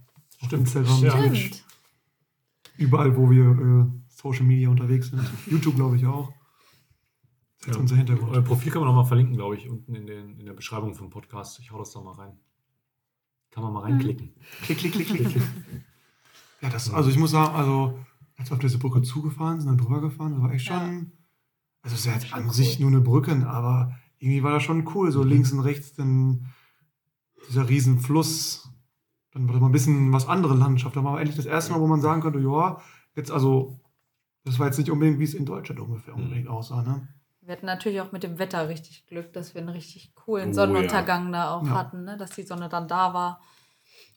[0.48, 1.64] Twitch, Stimmt.
[2.78, 5.22] überall, wo wir äh, Social Media unterwegs sind.
[5.46, 6.32] YouTube, glaube ich, auch.
[7.60, 7.80] Das ist jetzt Ja.
[7.80, 8.32] unser Hintergrund.
[8.32, 10.94] Euer Profil kann man noch mal verlinken, glaube ich, unten in, den, in der Beschreibung
[10.94, 11.58] vom Podcast.
[11.60, 12.38] Ich hau das da mal rein.
[13.50, 14.34] Kann man mal reinklicken.
[14.62, 15.28] Klick, klick, klick, klick.
[15.28, 15.42] klick.
[16.62, 17.98] ja, das, also ich muss sagen, also,
[18.36, 20.78] als wir auf diese Brücke zugefahren sind, dann drüber gefahren, das war echt Ja.
[20.80, 21.12] schon,
[21.82, 22.52] also es ist ja jetzt an cool.
[22.54, 26.46] sich nur eine Brücke, aber irgendwie war das schon cool, so links und rechts dann
[27.48, 28.70] dieser riesen Fluss,
[29.32, 31.80] dann war da mal ein bisschen was andere Landschaft, da war endlich das erste Mal,
[31.80, 32.80] wo man sagen könnte, ja,
[33.16, 33.80] jetzt also,
[34.44, 36.22] das war jetzt nicht unbedingt, wie es in Deutschland ungefähr Mhm.
[36.24, 37.08] unbedingt aussah, ne?
[37.42, 40.52] Wir hatten natürlich auch mit dem Wetter richtig Glück, dass wir einen richtig coolen Oh,
[40.52, 41.70] Sonnenuntergang da auch Ja.
[41.74, 42.16] hatten, ne?
[42.16, 43.40] dass die Sonne dann da war.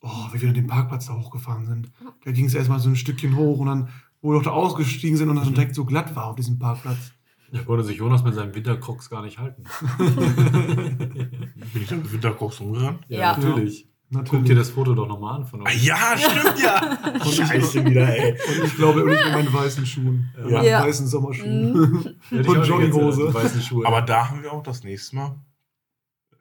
[0.01, 1.91] Oh, wie wir an den Parkplatz da hochgefahren sind.
[2.25, 3.89] Da ging es erstmal so ein Stückchen hoch und dann,
[4.21, 7.13] wo wir doch da ausgestiegen sind und dann direkt so glatt war auf diesem Parkplatz.
[7.51, 9.63] Da konnte sich Jonas mit seinem Winterkrocs gar nicht halten.
[9.97, 13.05] Bin ich dann mit Winterkochs umgerannt?
[13.07, 13.37] Ja.
[13.37, 13.87] natürlich.
[14.13, 14.57] Guck dir Natürlich.
[14.59, 15.85] das Foto doch nochmal an von Ah, uns.
[15.85, 17.25] ja, stimmt ja!
[17.47, 18.31] Scheiße wieder, ey.
[18.59, 20.29] Und ich glaube, und ich mit meinen weißen Schuhen.
[20.37, 20.43] Ja.
[20.61, 20.81] Mit Ja.
[20.83, 22.15] weißen Sommerschuhen.
[22.31, 23.33] Ja, die Und die Jogginghose.
[23.33, 23.85] weißen Schuhe.
[23.87, 25.35] Aber da haben wir auch das nächste Mal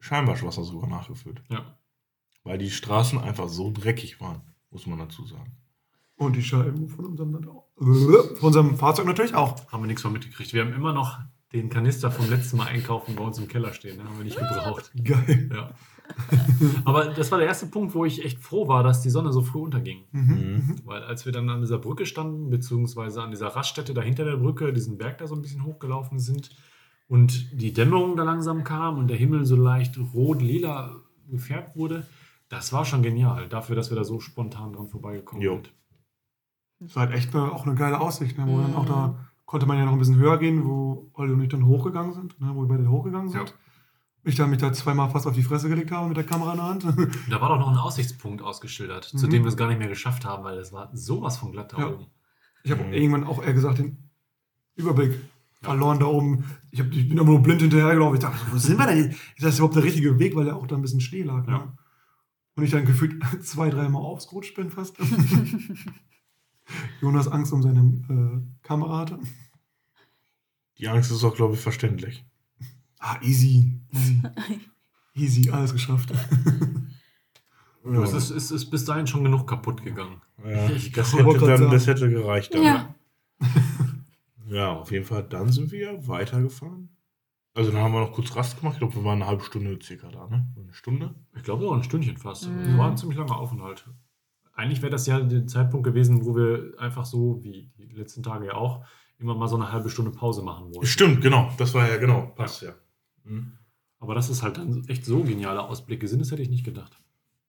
[0.00, 1.42] Scheinwaschwasser sogar nachgefüllt.
[1.48, 1.64] ja.
[2.44, 5.52] Weil die Straßen einfach so dreckig waren, muss man dazu sagen.
[6.16, 7.40] Und die Scheiben von unserem,
[7.78, 9.70] von unserem Fahrzeug natürlich auch.
[9.70, 10.52] Haben wir nichts von mitgekriegt.
[10.52, 11.18] Wir haben immer noch
[11.52, 13.96] den Kanister vom letzten Mal einkaufen bei uns im Keller stehen.
[13.98, 14.90] Den haben wir nicht gebraucht.
[15.04, 15.50] Geil.
[15.54, 15.70] Ja.
[16.84, 19.42] Aber das war der erste Punkt, wo ich echt froh war, dass die Sonne so
[19.42, 20.04] früh unterging.
[20.12, 20.76] Mhm.
[20.84, 24.72] Weil als wir dann an dieser Brücke standen, beziehungsweise an dieser Raststätte dahinter der Brücke,
[24.72, 26.50] diesen Berg da so ein bisschen hochgelaufen sind
[27.08, 30.96] und die Dämmerung da langsam kam und der Himmel so leicht rot-lila
[31.30, 32.06] gefärbt wurde,
[32.48, 33.48] das war schon genial.
[33.48, 35.54] Dafür, dass wir da so spontan dran vorbeigekommen Jo.
[35.54, 35.72] sind.
[36.80, 38.36] Das war halt echt eine, auch eine geile Aussicht.
[38.38, 38.44] Ne?
[38.46, 38.62] Wo Mhm.
[38.62, 41.48] dann auch da konnte man ja noch ein bisschen höher gehen, wo Olli und ich
[41.48, 42.50] dann hochgegangen sind, ne?
[42.54, 43.54] wo wir beide hochgegangen sind.
[44.25, 46.57] Ich da mich da zweimal fast auf die Fresse gelegt habe mit der Kamera in
[46.59, 46.85] der Hand.
[47.31, 49.31] Da war doch noch ein Aussichtspunkt ausgeschildert, zu Mhm.
[49.31, 51.79] dem wir es gar nicht mehr geschafft haben, weil es war sowas von glatt da
[51.79, 51.87] Ja.
[51.89, 52.07] oben.
[52.62, 52.93] Ich habe Mhm.
[52.93, 54.11] irgendwann auch eher gesagt, den
[54.77, 55.18] Überblick
[55.61, 56.45] verloren da oben.
[56.70, 58.14] Ich, hab, ich bin immer nur blind hinterhergelaufen.
[58.16, 59.11] Ich dachte, wo sind wir denn?
[59.37, 61.47] Ist das überhaupt der richtige Weg, weil da auch da ein bisschen Schnee lag.
[61.47, 61.59] Ja.
[61.59, 61.73] Ne?
[62.55, 64.97] Und ich dann gefühlt zwei, dreimal aufgerutscht bin fast.
[67.01, 69.18] Jonas Angst um seine äh, Kamera hatte.
[70.79, 72.25] Die Angst ist auch, glaube ich, verständlich.
[73.05, 73.80] Ah, easy.
[73.92, 74.22] Easy.
[75.14, 76.11] Easy, alles geschafft.
[77.84, 80.22] Aber Es ist, es ist bis dahin schon genug kaputt gegangen.
[80.42, 82.55] ja, Ich das, hätte dann, das hätte gereicht.
[82.55, 82.94] Dann, Ja.
[84.48, 85.22] Ja, auf jeden Fall.
[85.24, 86.90] Dann sind wir weitergefahren.
[87.55, 88.74] Also dann haben wir noch kurz Rast gemacht.
[88.74, 90.46] Ich glaube, wir waren eine halbe Stunde circa da, ne?
[90.57, 91.14] Eine Stunde.
[91.34, 92.48] Ich glaube auch ein Stündchen fast.
[92.48, 92.59] Mhm.
[92.61, 93.88] Es war ein ziemlich langer Aufenthalt.
[94.55, 98.46] Eigentlich wäre das ja der Zeitpunkt gewesen, wo wir einfach so, wie die letzten Tage
[98.46, 98.84] ja auch,
[99.18, 100.86] immer mal so eine halbe Stunde Pause machen wollten.
[100.86, 101.50] Stimmt, genau.
[101.57, 102.26] Das war ja genau.
[102.36, 102.74] Passt ja.
[103.25, 103.53] Mhm.
[103.99, 106.99] Aber dass es halt dann echt so geniale Ausblicke sind, das hätte ich nicht gedacht.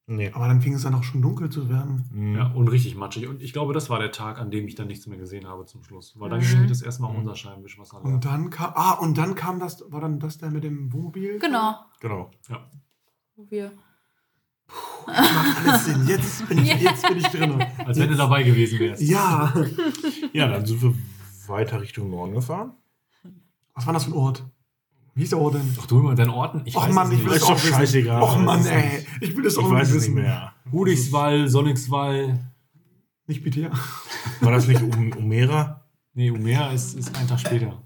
[0.06, 0.32] Nee.
[0.34, 2.06] Aber dann fing es dann auch schon dunkel zu werden.
[2.12, 2.36] Mhm.
[2.36, 3.28] Ja, und richtig matschig.
[3.28, 5.66] Und ich glaube, das war der Tag, an dem ich dann nichts mehr gesehen habe
[5.66, 6.14] zum Schluss.
[6.20, 6.44] Weil dann Mhm.
[6.50, 7.20] ging das erstmal Mhm.
[7.20, 8.14] unser Scheibenwischwasser leer.
[8.14, 11.40] Und dann kam, ah, und dann kam das, war dann das der mit dem Wohnmobil?
[11.40, 11.76] Genau.
[12.02, 12.30] Genau.
[13.36, 13.72] Wo wir
[15.06, 16.08] Macht alles Sinn.
[16.08, 16.76] Jetzt bin ich, Ja.
[16.92, 17.62] jetzt bin ich drin.
[17.86, 19.02] Als wenn du dabei gewesen wärst.
[19.02, 19.54] Ja.
[20.32, 20.94] Ja, dann sind wir
[21.48, 22.72] weiter Richtung Norden gefahren.
[23.74, 24.46] Was war das für ein Ort?
[25.16, 25.74] Wie hieß der denn?
[25.76, 26.61] Doch du immer deinen Orten?
[26.66, 27.74] Ich Och weiß Mann, ich will Ist es doch auch wissen.
[27.74, 28.22] scheißegal.
[28.22, 29.07] Och Mann, Das ist ey.
[29.22, 30.14] Ich will das Ich auch weiß wissen.
[30.16, 30.53] nicht mehr.
[30.72, 32.39] Hudichswall, Sonnixwall.
[33.28, 33.72] Nicht bitte, ja.
[34.41, 35.86] War das nicht um, Umera?
[36.14, 37.82] Nee, Umea ist, ist ein Tag später.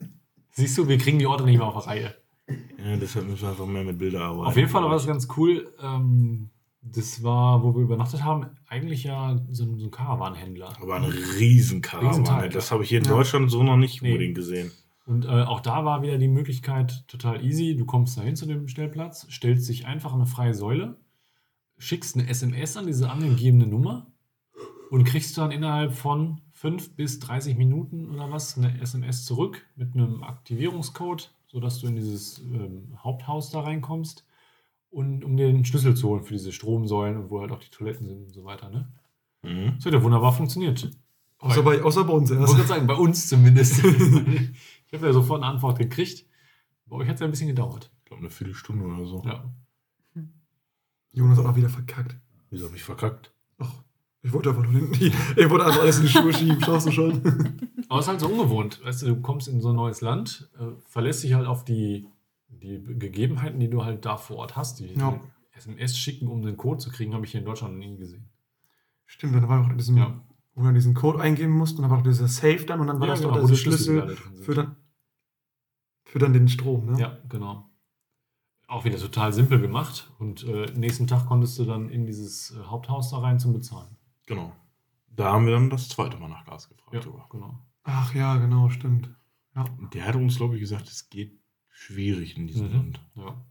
[0.51, 2.15] Siehst du, wir kriegen die Orte nicht mehr auf die Reihe.
[2.49, 4.47] Ja, deshalb müssen wir einfach mehr mit Bilder arbeiten.
[4.47, 5.69] Auf jeden Fall war das ganz cool.
[5.81, 6.49] Ähm,
[6.81, 10.73] das war, wo wir übernachtet haben, eigentlich ja so ein, so ein Karawanhändler.
[10.81, 12.09] Aber ein Riesenkarawane.
[12.09, 12.49] Riesenteil.
[12.49, 13.11] Das habe ich hier in Ja.
[13.11, 14.11] Deutschland so noch nicht Nee.
[14.13, 14.71] unbedingt gesehen.
[15.07, 17.77] Und äh, auch da war wieder die Möglichkeit total easy.
[17.77, 20.97] Du kommst dahin zu dem Stellplatz, stellst dich einfach an eine freie Säule,
[21.77, 24.07] schickst eine SMS an diese angegebene Nummer
[24.91, 29.95] und kriegst dann innerhalb von 5 bis 30 Minuten oder was eine SMS zurück mit
[29.95, 34.25] einem Aktivierungscode, sodass du in dieses ähm, Haupthaus da reinkommst
[34.89, 37.69] und um dir den Schlüssel zu holen für diese Stromsäulen und wo halt auch die
[37.69, 38.69] Toiletten sind und so weiter.
[38.69, 38.89] Ne?
[39.43, 39.75] Mhm.
[39.77, 40.91] Das hat ja wunderbar funktioniert.
[41.39, 43.81] Außer bei, außer bei uns Ich gerade sagen, bei uns zumindest.
[44.87, 46.25] ich habe ja sofort eine Antwort gekriegt.
[46.85, 47.91] Bei euch hat es ja ein bisschen gedauert.
[47.99, 49.23] Ich glaube, eine Viertelstunde oder so.
[49.25, 49.43] Ja.
[51.11, 52.15] Jonas hat auch wieder verkackt.
[52.49, 53.31] Wieso habe ich verkackt?
[53.57, 53.73] Ach,
[54.21, 54.91] ich wollte einfach nur den,
[55.35, 56.61] ich wollte einfach alles in die Schuhe schieben.
[56.61, 57.21] Schaust du schon?
[57.89, 58.83] Aber es ist halt so ungewohnt.
[58.83, 62.07] Weißt du, du kommst in so ein neues Land, äh, verlässt dich halt auf die,
[62.49, 64.79] die Gegebenheiten, die du halt da vor Ort hast.
[64.79, 65.11] Die, Ja.
[65.53, 67.97] die SMS schicken, um den Code zu kriegen, habe ich hier in Deutschland noch nie
[67.97, 68.29] gesehen.
[69.05, 70.21] Stimmt, dann war auch in diesem, Ja.
[70.57, 72.99] Wo du diesen Code eingeben musst und dann war doch dieser Safe dann und dann
[72.99, 74.75] war Ja, das genau, doch wo der Schlüssel für dann,
[76.03, 76.99] für dann den Strom, ne?
[76.99, 77.69] Ja, genau.
[78.67, 80.11] Auch wieder total simpel gemacht.
[80.19, 83.95] Und äh, nächsten Tag konntest du dann in dieses äh, Haupthaus da rein zum Bezahlen.
[84.25, 84.51] Genau.
[85.07, 86.93] Da haben wir dann das zweite Mal nach Gas gefragt.
[86.93, 87.27] Ja, sogar.
[87.29, 87.59] genau.
[87.83, 89.09] Ach ja, genau, stimmt.
[89.55, 89.63] Ja.
[89.77, 91.39] Und der hat uns, glaube ich, gesagt, es geht
[91.69, 92.73] schwierig in diesem Mhm.
[92.73, 92.99] Land.
[93.15, 93.45] Ja.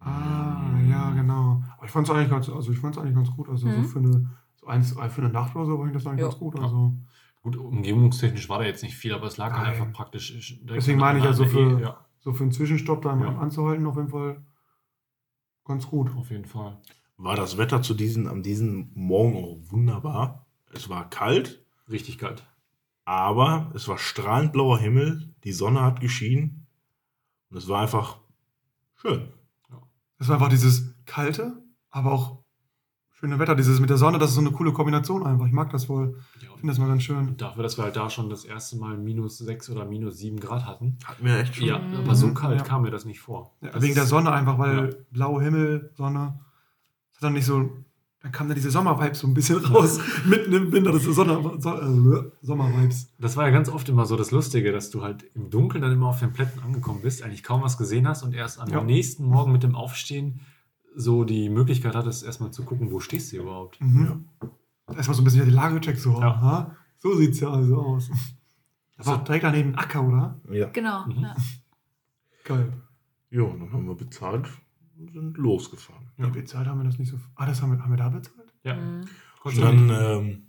[0.00, 1.62] Ah, ja, genau.
[1.76, 3.48] Aber ich fand es eigentlich ganz, also ich fand's eigentlich ganz gut.
[3.48, 3.84] Also so Mhm.
[3.86, 4.26] für eine, so
[4.66, 6.28] eins, für eine Nacht oder so fand ich das eigentlich Ja.
[6.28, 6.58] ganz gut.
[6.60, 6.94] Also
[7.42, 9.72] Gut, umgebungstechnisch war da jetzt nicht viel, aber es lag halt Nein.
[9.72, 10.58] einfach praktisch.
[10.62, 13.36] Deswegen meine ich also für- E- Ja, so für einen Zwischenstopp da Ja.
[13.38, 14.42] anzuhalten, auf jeden Fall
[15.64, 16.14] ganz gut.
[16.16, 16.78] auf jeden Fall.
[17.16, 20.46] War das Wetter zu diesen, an diesem Morgen auch wunderbar.
[20.72, 22.44] Es war kalt, Richtig kalt.
[23.04, 26.66] aber es war strahlend blauer Himmel, die Sonne hat geschienen
[27.50, 28.18] und es war einfach
[28.96, 29.28] schön.
[30.18, 32.43] Es war einfach dieses kalte, aber auch
[33.24, 35.46] schöne Wetter, dieses mit der Sonne, das ist so eine coole Kombination einfach.
[35.46, 36.16] Ich mag das wohl.
[36.42, 37.36] Ja, Ich finde das mal ganz schön.
[37.38, 40.66] dafür, dass wir halt da schon das erste Mal minus 6 oder minus 7 Grad
[40.66, 40.98] hatten.
[41.06, 41.66] Hatten wir echt schon.
[41.66, 41.94] Ja, Mhm.
[42.04, 42.64] aber so kalt Ja.
[42.64, 43.52] kam mir das nicht vor.
[43.62, 44.96] Ja, Das wegen der Sonne einfach, weil Ja.
[45.10, 46.38] blauer Himmel, Sonne.
[47.12, 47.70] Das hat dann nicht so.
[48.20, 50.00] Dann kam da diese Sommervibes so ein bisschen raus.
[50.26, 53.08] Mitten im Winter, das ist Sonne, so, äh, Sommervibes.
[53.18, 55.92] Das war ja ganz oft immer so das Lustige, dass du halt im Dunkeln dann
[55.92, 58.82] immer auf den Plätten angekommen bist, eigentlich kaum was gesehen hast und erst am Ja.
[58.82, 60.40] nächsten Morgen mit dem Aufstehen
[60.94, 63.80] so die Möglichkeit hattest, erstmal zu gucken, wo stehst du überhaupt.
[63.80, 64.28] Mhm.
[64.88, 66.28] Erstmal so ein bisschen die Lage gecheckt, so, Ja.
[66.32, 68.10] aha, so sieht es ja also aus.
[68.96, 70.40] Das war direkt daneben ein Acker, oder?
[70.50, 70.68] Ja.
[70.68, 71.06] Genau.
[71.06, 71.22] Mhm.
[71.22, 71.34] Ja.
[72.44, 72.72] Geil.
[73.30, 74.48] Ja, und dann haben wir bezahlt
[74.96, 76.06] und sind losgefahren.
[76.18, 76.28] Ja.
[76.28, 77.16] Bezahlt haben wir das nicht so.
[77.34, 78.52] Ah, das haben wir, haben wir da bezahlt?
[78.62, 78.74] Ja.
[78.76, 79.04] Mhm.
[79.42, 80.46] Und dann ähm,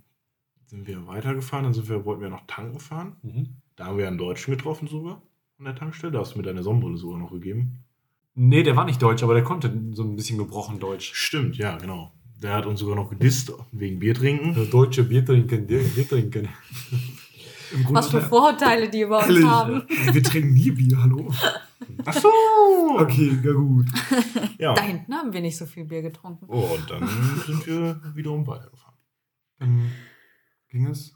[0.65, 3.15] sind wir weitergefahren, dann sind wir, wollten wir noch tanken fahren.
[3.23, 3.47] mhm.
[3.75, 5.21] Da haben wir einen Deutschen getroffen sogar
[5.57, 6.13] an der Tankstelle.
[6.13, 7.83] Da hast du mir deine Sonnenbrille sogar noch gegeben.
[8.35, 11.11] Nee, der war nicht deutsch, aber der konnte so ein bisschen gebrochen Deutsch.
[11.13, 12.11] Stimmt, ja, genau.
[12.41, 14.69] Der hat uns sogar noch gedisst wegen Bier trinken.
[14.69, 16.49] Deutsche Bier trinken, Bier trinken.
[17.73, 19.83] Im Grunde Was für Vorurteile die über uns Ehrlich, haben.
[19.87, 21.31] ey, wir trinken nie Bier, hallo.
[22.05, 22.29] Ach so.
[22.99, 23.87] Okay, ja gut.
[24.59, 24.73] Ja.
[24.73, 26.45] Da hinten haben wir nicht so viel Bier getrunken.
[26.49, 27.07] Oh, und dann
[27.45, 28.95] sind wir wiederum weitergefahren.
[29.59, 29.91] Dann
[30.69, 31.13] ging es.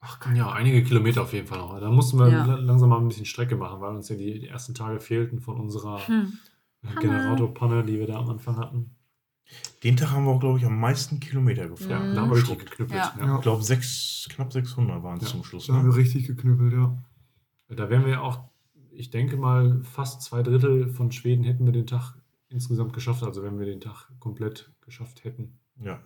[0.00, 1.80] Ach, ja, einige Kilometer auf jeden Fall noch.
[1.80, 2.44] Da mussten wir Ja.
[2.44, 5.40] la- langsam mal ein bisschen Strecke machen, weil uns ja die, die ersten Tage fehlten
[5.40, 6.34] von unserer Hm.
[6.96, 8.94] Generatorpanne, die wir da am Anfang hatten.
[9.82, 12.10] Den Tag haben wir auch, glaube ich, am meisten Kilometer Ja, gefahren.
[12.10, 12.14] Mhm.
[12.14, 12.98] da haben wir richtig geknüppelt.
[12.98, 13.14] Ja.
[13.18, 13.36] Ja.
[13.36, 15.28] Ich glaube, sechs, knapp 600 waren es Ja.
[15.30, 15.66] zum Schluss.
[15.66, 15.96] Da haben wir Ne?
[15.98, 16.96] richtig geknüppelt, ja.
[17.68, 18.40] Da wären wir auch,
[18.90, 22.14] ich denke mal, fast zwei Drittel von Schweden hätten wir den Tag
[22.48, 25.58] insgesamt geschafft, also wenn wir den Tag komplett geschafft hätten.
[25.82, 26.00] Ja.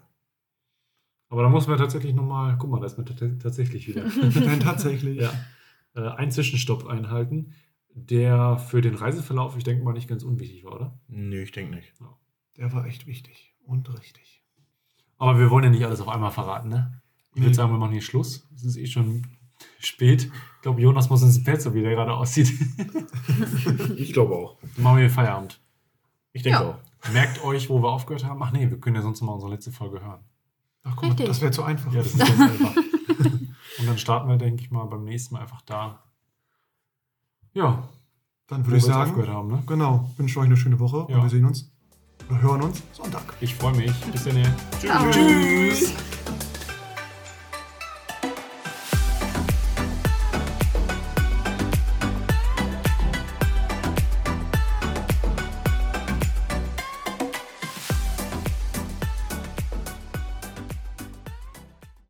[1.28, 4.02] Aber da muss man tatsächlich nochmal, guck mal, da ist man tats- tatsächlich wieder.
[4.34, 5.20] Dann tatsächlich.
[5.20, 5.32] ja.
[5.94, 7.52] Äh, einen Zwischenstopp einhalten,
[7.94, 10.98] der für den Reiseverlauf, ich denke mal, nicht ganz unwichtig war, oder?
[11.08, 11.92] Nö, ich denke nicht.
[12.56, 14.42] Der war echt wichtig und richtig.
[15.18, 17.00] Aber wir wollen ja nicht alles auf einmal verraten, ne?
[17.30, 17.42] Ich Nee.
[17.42, 18.46] würde sagen, wir machen hier Schluss.
[18.54, 19.26] Es ist eh schon
[19.78, 20.24] spät.
[20.56, 22.52] Ich glaube, Jonas muss ins Bett, so wie der gerade aussieht.
[23.96, 24.56] Ich glaube auch.
[24.76, 25.60] Dann machen wir hier Feierabend.
[26.32, 26.70] Ich denke Ja.
[26.70, 27.12] auch.
[27.12, 28.42] Merkt euch, wo wir aufgehört haben.
[28.42, 30.20] Ach nee, wir können ja sonst noch mal unsere letzte Folge hören.
[30.84, 31.92] Ach guck mal, das wäre zu einfach.
[31.92, 32.76] Ja, das ist ganz einfach.
[32.76, 36.02] Und dann starten wir, denke ich mal, beim nächsten Mal einfach da.
[37.54, 37.82] Ja,
[38.46, 39.62] Dann würde ich sagen, haben, ne?
[39.66, 41.16] genau, wünsche euch eine schöne Woche Ja.
[41.16, 41.70] und wir sehen uns
[42.30, 43.22] oder hören uns Sonntag.
[43.40, 43.92] Ich freue mich.
[44.12, 44.54] Bis dann.
[44.80, 45.10] Ciao.
[45.10, 45.92] Tschüss.